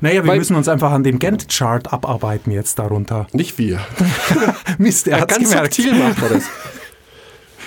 Naja, 0.02 0.24
wir 0.24 0.28
Weil- 0.28 0.38
müssen 0.40 0.56
uns 0.56 0.68
einfach 0.68 0.92
an 0.92 1.04
dem 1.04 1.20
Gantt-Chart 1.20 1.92
abarbeiten 1.92 2.52
jetzt 2.52 2.78
darunter. 2.80 3.28
Nicht 3.32 3.58
wir. 3.58 3.80
Mist, 4.78 5.08
er 5.08 5.22
hat's 5.22 5.36
Ganz 5.36 5.50
gemerkt. 5.50 5.74
subtil 5.74 5.96
macht 5.96 6.22
er 6.22 6.30
das. 6.30 6.44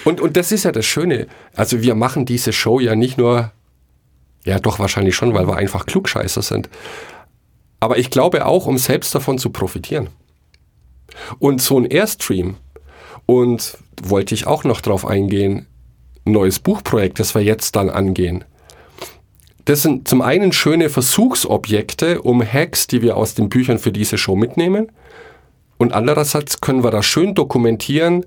Und, 0.04 0.20
und 0.20 0.36
das 0.36 0.52
ist 0.52 0.64
ja 0.64 0.72
das 0.72 0.86
Schöne. 0.86 1.26
Also 1.54 1.82
wir 1.82 1.94
machen 1.94 2.24
diese 2.26 2.52
Show 2.52 2.80
ja 2.80 2.94
nicht 2.94 3.18
nur, 3.18 3.52
ja 4.44 4.58
doch 4.58 4.78
wahrscheinlich 4.78 5.14
schon, 5.16 5.34
weil 5.34 5.46
wir 5.48 5.56
einfach 5.56 5.86
Klugscheißer 5.86 6.42
sind. 6.42 6.68
Aber 7.80 7.98
ich 7.98 8.10
glaube 8.10 8.46
auch, 8.46 8.66
um 8.66 8.78
selbst 8.78 9.14
davon 9.14 9.38
zu 9.38 9.50
profitieren. 9.50 10.08
Und 11.38 11.60
so 11.60 11.78
ein 11.78 11.86
Airstream, 11.86 12.56
und 13.30 13.78
wollte 14.02 14.34
ich 14.34 14.48
auch 14.48 14.64
noch 14.64 14.80
drauf 14.80 15.06
eingehen, 15.06 15.68
neues 16.24 16.58
Buchprojekt, 16.58 17.20
das 17.20 17.32
wir 17.36 17.42
jetzt 17.42 17.76
dann 17.76 17.88
angehen. 17.88 18.44
Das 19.66 19.82
sind 19.82 20.08
zum 20.08 20.20
einen 20.20 20.50
schöne 20.50 20.90
Versuchsobjekte, 20.90 22.22
um 22.22 22.42
Hacks, 22.42 22.88
die 22.88 23.02
wir 23.02 23.16
aus 23.16 23.34
den 23.34 23.48
Büchern 23.48 23.78
für 23.78 23.92
diese 23.92 24.18
Show 24.18 24.34
mitnehmen. 24.34 24.90
Und 25.78 25.92
andererseits 25.92 26.60
können 26.60 26.82
wir 26.82 26.90
da 26.90 27.04
schön 27.04 27.36
dokumentieren, 27.36 28.26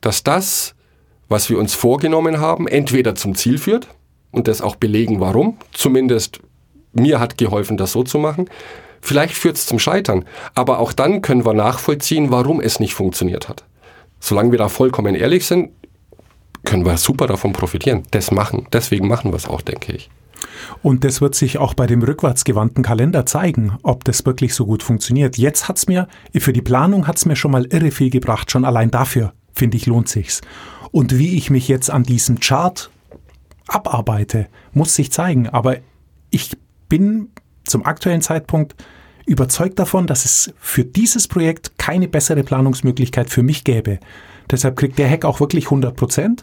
dass 0.00 0.24
das, 0.24 0.74
was 1.28 1.48
wir 1.48 1.60
uns 1.60 1.74
vorgenommen 1.74 2.40
haben, 2.40 2.66
entweder 2.66 3.14
zum 3.14 3.36
Ziel 3.36 3.58
führt 3.58 3.86
und 4.32 4.48
das 4.48 4.60
auch 4.60 4.74
belegen, 4.74 5.20
warum. 5.20 5.56
Zumindest 5.72 6.40
mir 6.92 7.20
hat 7.20 7.38
geholfen, 7.38 7.76
das 7.76 7.92
so 7.92 8.02
zu 8.02 8.18
machen. 8.18 8.50
Vielleicht 9.00 9.36
führt 9.36 9.54
es 9.54 9.66
zum 9.66 9.78
Scheitern, 9.78 10.24
aber 10.56 10.80
auch 10.80 10.92
dann 10.92 11.22
können 11.22 11.46
wir 11.46 11.54
nachvollziehen, 11.54 12.32
warum 12.32 12.60
es 12.60 12.80
nicht 12.80 12.94
funktioniert 12.94 13.48
hat. 13.48 13.64
Solange 14.26 14.50
wir 14.50 14.58
da 14.58 14.68
vollkommen 14.68 15.14
ehrlich 15.14 15.46
sind, 15.46 15.70
können 16.64 16.84
wir 16.84 16.96
super 16.96 17.28
davon 17.28 17.52
profitieren. 17.52 18.02
Das 18.10 18.32
machen, 18.32 18.66
deswegen 18.72 19.06
machen 19.06 19.30
wir 19.30 19.36
es 19.36 19.46
auch, 19.46 19.62
denke 19.62 19.92
ich. 19.92 20.10
Und 20.82 21.04
das 21.04 21.20
wird 21.20 21.36
sich 21.36 21.58
auch 21.58 21.74
bei 21.74 21.86
dem 21.86 22.02
rückwärtsgewandten 22.02 22.82
Kalender 22.82 23.24
zeigen, 23.24 23.78
ob 23.84 24.02
das 24.02 24.26
wirklich 24.26 24.52
so 24.52 24.66
gut 24.66 24.82
funktioniert. 24.82 25.38
Jetzt 25.38 25.68
hat's 25.68 25.86
mir, 25.86 26.08
für 26.34 26.52
die 26.52 26.60
Planung 26.60 27.06
hat's 27.06 27.24
mir 27.24 27.36
schon 27.36 27.52
mal 27.52 27.66
irre 27.66 27.92
viel 27.92 28.10
gebracht. 28.10 28.50
Schon 28.50 28.64
allein 28.64 28.90
dafür, 28.90 29.32
finde 29.52 29.76
ich, 29.76 29.86
lohnt 29.86 30.08
sich's. 30.08 30.40
Und 30.90 31.16
wie 31.20 31.36
ich 31.36 31.48
mich 31.50 31.68
jetzt 31.68 31.88
an 31.88 32.02
diesem 32.02 32.40
Chart 32.40 32.90
abarbeite, 33.68 34.48
muss 34.72 34.96
sich 34.96 35.12
zeigen. 35.12 35.48
Aber 35.48 35.76
ich 36.30 36.50
bin 36.88 37.28
zum 37.62 37.86
aktuellen 37.86 38.22
Zeitpunkt 38.22 38.74
überzeugt 39.26 39.78
davon, 39.78 40.06
dass 40.06 40.24
es 40.24 40.54
für 40.58 40.84
dieses 40.84 41.28
Projekt 41.28 41.78
keine 41.78 42.08
bessere 42.08 42.42
Planungsmöglichkeit 42.42 43.28
für 43.28 43.42
mich 43.42 43.64
gäbe. 43.64 43.98
Deshalb 44.50 44.76
kriegt 44.76 44.98
der 44.98 45.10
Hack 45.10 45.24
auch 45.24 45.40
wirklich 45.40 45.64
100 45.66 45.96
Prozent 45.96 46.42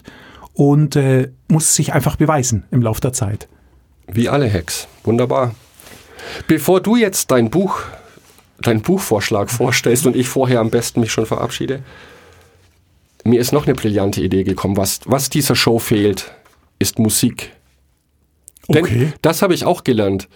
und 0.54 0.96
äh, 0.96 1.32
muss 1.48 1.74
sich 1.74 1.94
einfach 1.94 2.18
beweisen 2.18 2.66
im 2.72 2.82
Laufe 2.82 3.02
der 3.02 3.14
Zeit. 3.14 3.48
Wie 4.08 4.28
alle 4.30 4.52
Hacks. 4.52 4.88
Wunderbar. 5.04 5.56
Bevor 6.48 6.82
du 6.82 6.96
jetzt 6.98 7.32
dein 7.32 7.50
Buch, 7.50 7.80
deinen 8.60 8.82
Buchvorschlag 8.82 9.50
vorstellst 9.50 10.06
und 10.06 10.16
ich 10.16 10.28
vorher 10.28 10.60
am 10.60 10.70
besten 10.70 11.00
mich 11.00 11.12
schon 11.12 11.26
verabschiede, 11.26 11.82
mir 13.24 13.40
ist 13.40 13.54
noch 13.54 13.66
eine 13.66 13.76
brillante 13.76 14.22
Idee 14.22 14.44
gekommen. 14.44 14.76
Was, 14.76 15.00
was 15.06 15.30
dieser 15.30 15.56
Show 15.56 15.80
fehlt, 15.80 16.34
ist 16.80 17.00
Musik. 17.00 17.54
Denn 18.68 18.84
Okay. 18.84 19.14
das 19.22 19.42
habe 19.42 19.54
ich 19.54 19.64
auch 19.66 19.84
gelernt. 19.86 20.28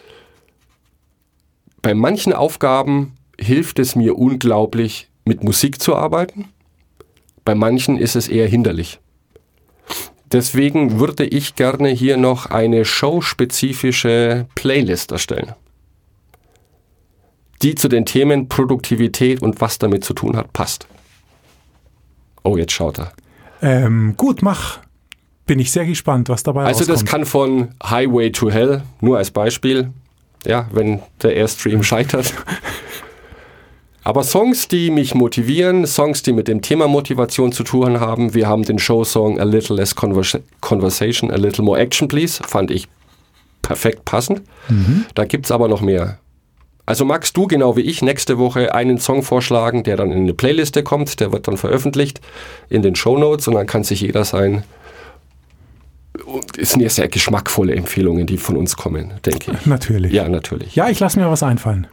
Bei 1.88 1.94
manchen 1.94 2.34
Aufgaben 2.34 3.14
hilft 3.40 3.80
es 3.80 3.96
mir 3.96 4.18
unglaublich, 4.18 5.08
mit 5.24 5.46
Musik 5.46 5.82
zu 5.82 5.96
arbeiten. 5.96 6.50
Bei 7.46 7.56
manchen 7.56 7.98
ist 7.98 8.18
es 8.18 8.28
eher 8.28 8.46
hinderlich. 8.46 9.00
Deswegen 10.30 11.00
würde 11.00 11.24
ich 11.24 11.56
gerne 11.56 11.88
hier 11.88 12.18
noch 12.18 12.48
eine 12.48 12.84
showspezifische 12.84 14.48
Playlist 14.54 15.14
erstellen, 15.14 15.54
die 17.62 17.74
zu 17.76 17.88
den 17.88 18.06
Themen 18.06 18.50
Produktivität 18.50 19.42
und 19.42 19.62
was 19.62 19.80
damit 19.80 20.04
zu 20.04 20.14
tun 20.14 20.36
hat, 20.36 20.52
passt. 20.52 20.88
Oh, 22.44 22.58
jetzt 22.58 22.74
schaut 22.74 23.00
er. 23.00 23.14
Ähm, 23.62 24.16
gut, 24.18 24.42
mach. 24.42 24.80
Bin 25.46 25.58
ich 25.60 25.72
sehr 25.72 25.86
gespannt, 25.86 26.28
was 26.28 26.44
dabei 26.44 26.66
Also 26.66 26.82
das 26.82 26.90
rauskommt. 26.90 27.10
kann 27.10 27.26
von 27.26 27.70
Highway 27.82 28.34
to 28.34 28.52
Hell, 28.52 28.82
nur 29.00 29.18
als 29.20 29.32
Beispiel, 29.32 29.94
ja, 30.48 30.68
wenn 30.72 31.02
der 31.22 31.36
Airstream 31.36 31.84
scheitert. 31.84 32.34
Aber 34.04 34.24
Songs, 34.24 34.70
die 34.70 34.90
mich 34.90 35.16
motivieren, 35.16 35.86
Songs, 35.86 36.24
die 36.24 36.32
mit 36.32 36.48
dem 36.48 36.62
Thema 36.62 36.88
Motivation 36.88 37.52
zu 37.52 37.64
tun 37.64 38.00
haben. 38.00 38.34
Wir 38.34 38.48
haben 38.48 38.64
den 38.64 38.80
Showsong 38.80 39.38
A 39.40 39.44
Little 39.44 39.76
Less 39.76 39.98
Conversa- 39.98 40.42
Conversation, 40.62 41.30
A 41.30 41.36
Little 41.36 41.66
More 41.66 41.78
Action 41.78 42.08
Please, 42.08 42.42
fand 42.42 42.72
ich 42.72 42.88
perfekt 43.62 44.06
passend. 44.06 44.44
Da 45.14 45.26
gibt's 45.26 45.52
aber 45.52 45.68
noch 45.68 45.82
mehr. 45.82 46.20
Also 46.86 47.04
magst 47.04 47.36
du, 47.36 47.48
genau 47.48 47.76
wie 47.76 47.82
ich, 47.82 48.02
nächste 48.02 48.38
Woche 48.38 48.74
einen 48.74 48.98
Song 48.98 49.24
vorschlagen, 49.24 49.84
der 49.84 49.98
dann 49.98 50.14
in 50.14 50.20
eine 50.20 50.34
Playliste 50.34 50.84
kommt, 50.84 51.20
der 51.20 51.34
wird 51.34 51.50
dann 51.50 51.58
veröffentlicht 51.58 52.22
in 52.70 52.82
den 52.82 52.96
Show 52.96 53.18
Notes 53.18 53.50
und 53.50 53.56
dann 53.56 53.68
kann 53.68 53.84
sich 53.84 54.00
jeder 54.00 54.24
sein. 54.24 54.64
Es 56.58 56.72
sind 56.72 56.82
ja 56.82 56.90
sehr 56.90 57.08
geschmackvolle 57.08 57.76
Empfehlungen, 57.76 58.26
die 58.26 58.38
von 58.38 58.58
uns 58.58 58.76
kommen, 58.76 59.14
denke 59.26 59.52
ich. 59.52 59.66
Natürlich. 59.66 60.12
Ja, 60.12 60.28
natürlich. 60.30 60.76
Ja, 60.76 60.90
ich 60.90 61.00
lasse 61.00 61.20
mir 61.20 61.30
was 61.30 61.44
einfallen. 61.44 61.88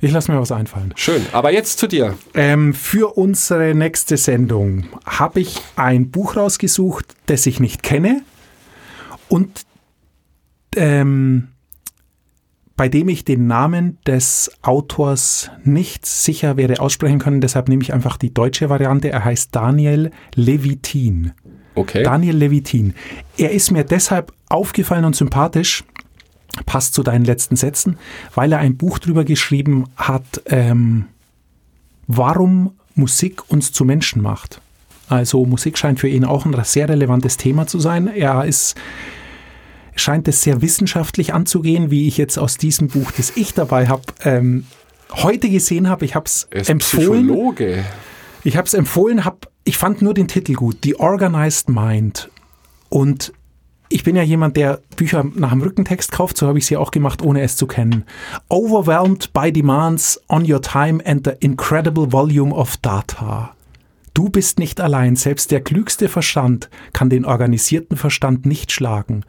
Ich 0.00 0.12
lasse 0.12 0.30
mir 0.30 0.40
was 0.40 0.52
einfallen. 0.52 0.92
Schön. 0.96 1.22
Aber 1.32 1.52
jetzt 1.52 1.78
zu 1.78 1.88
dir. 1.88 2.16
Ähm, 2.34 2.72
für 2.72 3.16
unsere 3.16 3.74
nächste 3.74 4.16
Sendung 4.16 4.84
habe 5.04 5.40
ich 5.40 5.60
ein 5.74 6.10
Buch 6.10 6.36
rausgesucht, 6.36 7.06
das 7.26 7.46
ich 7.46 7.58
nicht 7.58 7.82
kenne 7.82 8.22
und 9.28 9.62
ähm, 10.76 11.48
bei 12.76 12.88
dem 12.88 13.08
ich 13.08 13.24
den 13.24 13.48
Namen 13.48 13.98
des 14.06 14.52
Autors 14.62 15.50
nicht 15.64 16.06
sicher 16.06 16.56
werde 16.56 16.80
aussprechen 16.80 17.18
können. 17.18 17.40
Deshalb 17.40 17.68
nehme 17.68 17.82
ich 17.82 17.92
einfach 17.92 18.16
die 18.16 18.32
deutsche 18.32 18.70
Variante. 18.70 19.10
Er 19.10 19.24
heißt 19.24 19.54
Daniel 19.54 20.12
Levitin. 20.36 21.32
Okay. 21.78 22.02
Daniel 22.02 22.36
Levitin. 22.36 22.94
Er 23.36 23.52
ist 23.52 23.70
mir 23.70 23.84
deshalb 23.84 24.32
aufgefallen 24.48 25.04
und 25.04 25.14
sympathisch, 25.14 25.84
passt 26.66 26.94
zu 26.94 27.02
deinen 27.02 27.24
letzten 27.24 27.56
Sätzen, 27.56 27.98
weil 28.34 28.52
er 28.52 28.58
ein 28.58 28.76
Buch 28.76 28.98
drüber 28.98 29.24
geschrieben 29.24 29.84
hat, 29.96 30.42
ähm, 30.46 31.06
warum 32.06 32.72
Musik 32.94 33.50
uns 33.50 33.72
zu 33.72 33.84
Menschen 33.84 34.22
macht. 34.22 34.60
Also 35.08 35.44
Musik 35.46 35.78
scheint 35.78 36.00
für 36.00 36.08
ihn 36.08 36.24
auch 36.24 36.44
ein 36.44 36.64
sehr 36.64 36.88
relevantes 36.88 37.36
Thema 37.36 37.66
zu 37.66 37.78
sein. 37.78 38.08
Er 38.08 38.44
ist 38.44 38.74
scheint 39.94 40.28
es 40.28 40.42
sehr 40.42 40.62
wissenschaftlich 40.62 41.34
anzugehen, 41.34 41.90
wie 41.90 42.06
ich 42.06 42.16
jetzt 42.18 42.38
aus 42.38 42.56
diesem 42.56 42.88
Buch, 42.88 43.10
das 43.10 43.36
ich 43.36 43.54
dabei 43.54 43.88
habe, 43.88 44.02
ähm, 44.24 44.64
heute 45.10 45.48
gesehen 45.48 45.88
habe. 45.88 46.04
Ich 46.04 46.14
habe 46.14 46.26
es 46.26 46.48
empfohlen. 46.50 47.26
Psychologe. 47.26 47.84
Ich 48.44 48.56
habe 48.56 48.66
es 48.66 48.74
empfohlen, 48.74 49.24
hab, 49.24 49.50
ich 49.68 49.76
fand 49.76 50.00
nur 50.00 50.14
den 50.14 50.28
Titel 50.28 50.54
gut, 50.54 50.78
The 50.82 50.98
Organized 50.98 51.68
Mind. 51.68 52.30
Und 52.88 53.34
ich 53.90 54.02
bin 54.02 54.16
ja 54.16 54.22
jemand, 54.22 54.56
der 54.56 54.80
Bücher 54.96 55.26
nach 55.34 55.50
dem 55.50 55.60
Rückentext 55.60 56.10
kauft, 56.10 56.38
so 56.38 56.46
habe 56.46 56.56
ich 56.56 56.64
sie 56.64 56.78
auch 56.78 56.90
gemacht, 56.90 57.20
ohne 57.20 57.42
es 57.42 57.56
zu 57.56 57.66
kennen. 57.66 58.04
Overwhelmed 58.48 59.30
by 59.34 59.52
demands 59.52 60.18
on 60.30 60.50
your 60.50 60.62
time 60.62 61.04
and 61.04 61.26
the 61.26 61.34
incredible 61.40 62.10
volume 62.10 62.54
of 62.54 62.78
data. 62.78 63.54
Du 64.14 64.30
bist 64.30 64.58
nicht 64.58 64.80
allein, 64.80 65.16
selbst 65.16 65.50
der 65.50 65.60
klügste 65.60 66.08
Verstand 66.08 66.70
kann 66.94 67.10
den 67.10 67.26
organisierten 67.26 67.98
Verstand 67.98 68.46
nicht 68.46 68.72
schlagen. 68.72 69.22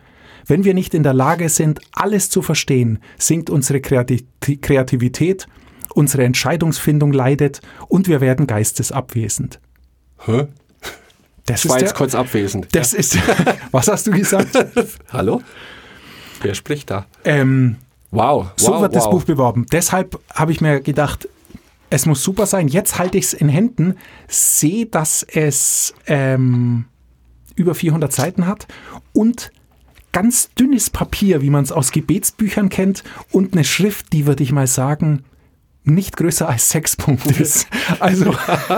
Wenn 0.48 0.64
wir 0.64 0.74
nicht 0.74 0.94
in 0.94 1.04
der 1.04 1.14
Lage 1.14 1.50
sind, 1.50 1.82
alles 1.92 2.30
zu 2.30 2.42
verstehen, 2.42 3.00
sinkt 3.18 3.50
unsere 3.50 3.82
Kreati 3.82 4.26
Kreativität, 4.40 5.48
unsere 5.94 6.24
Entscheidungsfindung 6.24 7.12
leidet 7.12 7.60
und 7.90 8.08
wir 8.08 8.22
werden 8.22 8.48
geistesabwesend. 8.48 9.60
Hä? 10.26 10.48
Das 11.46 11.68
War 11.68 11.78
ist 11.78 11.82
jetzt 11.82 11.92
der, 11.92 11.98
kurz 11.98 12.16
abwesend. 12.16 12.68
das 12.74 12.94
ist, 12.94 13.18
was 13.72 13.88
hast 13.88 14.06
du 14.08 14.12
gesagt? 14.12 14.50
Hallo? 15.12 15.42
Wer 16.42 16.54
spricht 16.54 16.90
da? 16.92 17.06
ähm, 17.24 17.78
Wow. 18.12 18.52
so 18.56 18.72
wow, 18.74 18.82
wird 18.82 18.96
das 18.96 19.06
wow. 19.06 19.12
Buch 19.12 19.24
beworben. 19.24 19.66
Deshalb 19.72 20.20
habe 20.34 20.52
ich 20.52 20.62
mir 20.62 20.82
gedacht, 20.82 21.28
es 21.92 22.06
muss 22.06 22.24
super 22.24 22.46
sein. 22.46 22.68
Jetzt 22.68 22.98
halte 22.98 23.18
ich 23.18 23.26
es 23.26 23.34
in 23.34 23.50
Händen, 23.50 23.96
sehe, 24.28 24.86
dass 24.88 25.24
es 25.24 25.94
ähm, 26.08 26.86
über 27.56 27.76
400 27.76 28.12
Seiten 28.12 28.48
hat 28.48 28.68
und 29.14 29.52
ganz 30.12 30.50
dünnes 30.56 30.90
Papier, 30.90 31.42
wie 31.44 31.50
man 31.52 31.64
es 31.64 31.72
aus 31.72 31.92
Gebetsbüchern 31.92 32.70
kennt 32.70 33.04
und 33.32 33.54
eine 33.54 33.64
Schrift, 33.64 34.12
die 34.14 34.26
würde 34.26 34.44
ich 34.44 34.52
mal 34.52 34.66
sagen, 34.68 35.24
nicht 35.84 36.18
größer 36.18 36.48
als 36.48 36.70
sechs 36.70 36.96
Punkte 36.96 37.42
ist. 37.42 37.68
Also 38.00 38.36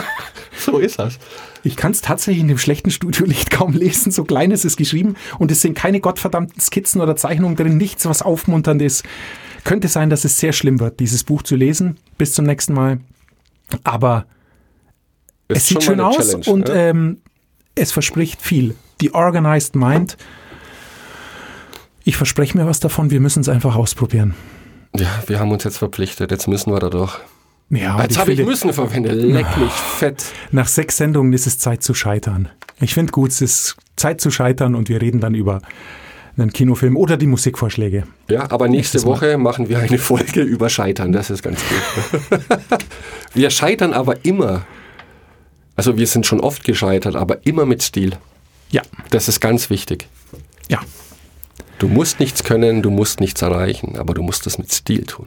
So 0.58 0.78
ist 0.80 1.00
das. 1.00 1.18
ich 1.64 1.76
kann 1.76 1.92
es 1.92 2.02
tatsächlich 2.02 2.42
in 2.42 2.48
dem 2.48 2.58
schlechten 2.58 2.92
Studiolicht 2.92 3.50
kaum 3.52 3.74
lesen. 3.74 4.12
So 4.12 4.24
klein 4.24 4.52
ist 4.52 4.66
es 4.66 4.78
geschrieben 4.78 5.16
und 5.40 5.52
es 5.52 5.62
sind 5.62 5.76
keine 5.76 6.00
gottverdammten 6.00 6.62
Skizzen 6.62 7.02
oder 7.02 7.16
Zeichnungen 7.16 7.56
drin, 7.56 7.78
nichts, 7.78 8.06
was 8.06 8.22
aufmunternd 8.22 8.82
ist. 8.82 9.04
Könnte 9.64 9.88
sein, 9.88 10.10
dass 10.10 10.26
es 10.26 10.38
sehr 10.40 10.54
schlimm 10.54 10.80
wird, 10.80 11.00
dieses 11.00 11.24
Buch 11.24 11.44
zu 11.44 11.56
lesen. 11.56 11.98
Bis 12.18 12.34
zum 12.34 12.46
nächsten 12.46 12.74
Mal. 12.74 13.00
Aber 13.84 14.26
Ist 15.48 15.58
es 15.58 15.68
sieht 15.68 15.84
schon 15.84 15.96
schön 15.96 16.00
aus 16.02 16.18
Challenge, 16.18 16.46
und 16.48 16.68
ne? 16.68 16.74
ähm, 16.90 17.22
es 17.76 17.92
verspricht 17.92 18.42
viel. 18.42 18.76
Die 19.02 19.14
Organized 19.14 19.76
Mind. 19.76 20.18
Ich 22.04 22.18
verspreche 22.18 22.58
mir 22.58 22.66
was 22.66 22.80
davon, 22.80 23.12
wir 23.12 23.20
müssen 23.20 23.42
es 23.42 23.50
einfach 23.50 23.76
ausprobieren. 23.76 24.34
Ja, 24.96 25.08
wir 25.28 25.40
haben 25.40 25.52
uns 25.52 25.64
jetzt 25.64 25.78
verpflichtet. 25.78 26.32
Jetzt 26.32 26.48
müssen 26.48 26.72
wir 26.74 26.80
da 26.80 26.90
doch. 26.90 27.20
Ja, 27.70 28.02
Jetzt 28.02 28.18
habe 28.18 28.34
ich 28.34 28.44
müssen 28.44 28.74
verwendet. 28.74 29.14
Leck 29.14 29.58
mich 29.58 29.72
fett. 29.72 30.26
nach 30.52 30.68
sechs 30.68 30.98
Sendungen 30.98 31.32
ist 31.32 31.48
es 31.48 31.58
Zeit 31.58 31.84
zu 31.84 31.94
scheitern. 31.94 32.50
Ich 32.82 32.94
finde 32.94 33.12
gut, 33.14 33.32
es 33.32 33.40
ist 33.42 33.78
Zeit 33.96 34.20
zu 34.20 34.30
scheitern 34.30 34.76
und 34.76 34.90
wir 34.90 35.02
reden 35.02 35.22
dann 35.22 35.36
über 35.36 35.62
einen 36.38 36.52
Kinofilm 36.52 36.98
oder 36.98 37.16
die 37.16 37.28
Musikvorschläge. 37.28 38.04
Ja, 38.30 38.52
aber 38.52 38.68
nächste 38.68 38.98
Nächstes 38.98 39.06
Mal. 39.06 39.12
Woche 39.12 39.38
machen 39.38 39.70
wir 39.70 39.80
eine 39.80 39.98
Folge 39.98 40.42
über 40.42 40.70
Scheitern. 40.70 41.12
Das 41.14 41.30
ist 41.30 41.44
ganz 41.44 41.62
gut. 41.62 42.30
wir 43.34 43.50
scheitern 43.50 43.94
aber 43.94 44.26
immer. 44.26 44.66
Also 45.78 45.98
wir 45.98 46.08
sind 46.08 46.26
schon 46.26 46.42
oft 46.42 46.64
gescheitert, 46.66 47.16
aber 47.16 47.46
immer 47.46 47.66
mit 47.66 47.82
Stil. 47.84 48.18
Ja, 48.72 48.82
Das 49.12 49.28
ist 49.30 49.40
ganz 49.40 49.70
wichtig. 49.70 50.08
ja. 50.70 50.80
Du 51.82 51.88
musst 51.88 52.20
nichts 52.20 52.44
können, 52.44 52.84
du 52.84 52.92
musst 52.92 53.20
nichts 53.20 53.42
erreichen, 53.42 53.98
aber 53.98 54.14
du 54.14 54.22
musst 54.22 54.46
es 54.46 54.60
mit 54.60 54.72
Stil 54.72 55.04
tun. 55.04 55.26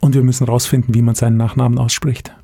Und 0.00 0.14
wir 0.14 0.22
müssen 0.22 0.44
rausfinden, 0.44 0.94
wie 0.94 1.02
man 1.02 1.14
seinen 1.14 1.36
Nachnamen 1.36 1.78
ausspricht. 1.78 2.34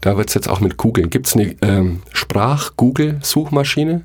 Da 0.00 0.16
wird 0.16 0.30
es 0.30 0.34
jetzt 0.34 0.48
auch 0.48 0.60
mit 0.60 0.78
Googeln. 0.78 1.10
Gibt 1.10 1.26
es 1.26 1.36
eine 1.36 1.54
ähm, 1.60 2.00
Sprach-Google-Suchmaschine? 2.14 4.04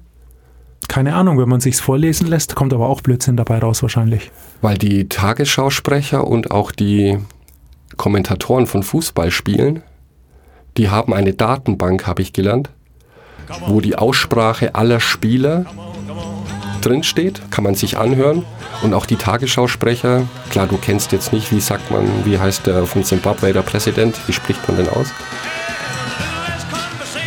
Keine 0.89 1.15
Ahnung, 1.15 1.39
wenn 1.39 1.47
man 1.47 1.61
sich's 1.61 1.79
vorlesen 1.79 2.27
lässt, 2.27 2.53
kommt 2.53 2.73
aber 2.73 2.89
auch 2.89 2.99
Blödsinn 2.99 3.37
dabei 3.37 3.59
raus 3.59 3.81
wahrscheinlich. 3.81 4.29
Weil 4.61 4.77
die 4.77 5.07
Tagesschausprecher 5.07 6.27
und 6.27 6.51
auch 6.51 6.73
die 6.73 7.17
Kommentatoren 7.95 8.67
von 8.67 8.83
Fußballspielen, 8.83 9.83
die 10.75 10.89
haben 10.89 11.13
eine 11.13 11.33
Datenbank, 11.33 12.07
habe 12.07 12.23
ich 12.23 12.33
gelernt, 12.33 12.71
wo 13.67 13.79
die 13.79 13.95
Aussprache 13.95 14.75
aller 14.75 14.99
Spieler 14.99 15.65
drinsteht, 16.85 17.41
kann 17.51 17.63
man 17.63 17.75
sich 17.75 17.97
anhören. 17.97 18.45
Und 18.83 18.93
auch 18.93 19.05
die 19.05 19.15
Tagesschausprecher, 19.15 20.23
klar, 20.49 20.67
du 20.67 20.77
kennst 20.77 21.11
jetzt 21.11 21.33
nicht, 21.33 21.51
wie 21.51 21.59
sagt 21.61 21.89
man, 21.91 22.07
wie 22.25 22.37
heißt 22.39 22.67
der 22.67 22.85
von 22.85 23.03
Zimbabwe, 23.03 23.53
der 23.53 23.61
Präsident, 23.63 24.15
wie 24.27 24.33
spricht 24.33 24.67
man 24.67 24.77
denn 24.77 24.89
aus? 24.89 25.07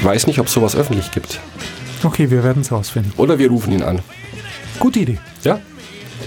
Weiß 0.03 0.27
nicht, 0.27 0.39
ob 0.39 0.47
es 0.47 0.53
sowas 0.53 0.77
öffentlich 0.77 1.11
gibt. 1.11 1.41
Okay, 2.05 2.31
wir 2.31 2.45
werden 2.45 2.63
es 2.63 2.71
rausfinden. 2.71 3.13
Oder 3.17 3.39
wir 3.39 3.49
rufen 3.49 3.73
ihn 3.73 3.83
an. 3.83 4.01
Gute 4.79 5.01
Idee. 5.01 5.19
Ja? 5.43 5.59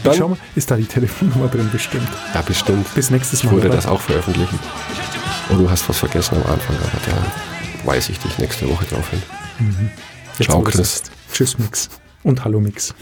Schau 0.03 0.11
Dann, 0.11 0.29
mal, 0.31 0.37
ist 0.55 0.69
da 0.69 0.75
die 0.75 0.85
Telefonnummer 0.87 1.47
drin 1.47 1.69
bestimmt. 1.71 2.07
ja, 2.33 2.41
bestimmt. 2.41 2.93
Bis 2.95 3.09
nächstes 3.09 3.39
Ich 3.39 3.45
Mal. 3.45 3.53
würde 3.53 3.67
oder? 3.67 3.75
das 3.77 3.85
auch 3.87 4.01
veröffentlichen. 4.01 4.59
Oh, 5.49 5.55
du 5.55 5.69
hast 5.69 5.87
was 5.87 5.97
vergessen 5.99 6.35
am 6.43 6.51
Anfang, 6.51 6.75
aber 6.75 6.99
da 7.05 7.89
weise 7.89 8.11
ich 8.11 8.19
dich 8.19 8.37
nächste 8.37 8.69
Woche 8.69 8.85
drauf 8.85 9.09
hin. 9.09 9.21
Jetzt, 10.37 10.49
Ciao, 10.49 10.61
Chris. 10.61 11.03
Tschüss, 11.31 11.57
Mix. 11.57 11.89
Und 12.23 12.43
Hallo, 12.43 12.59
Mix. 12.59 12.93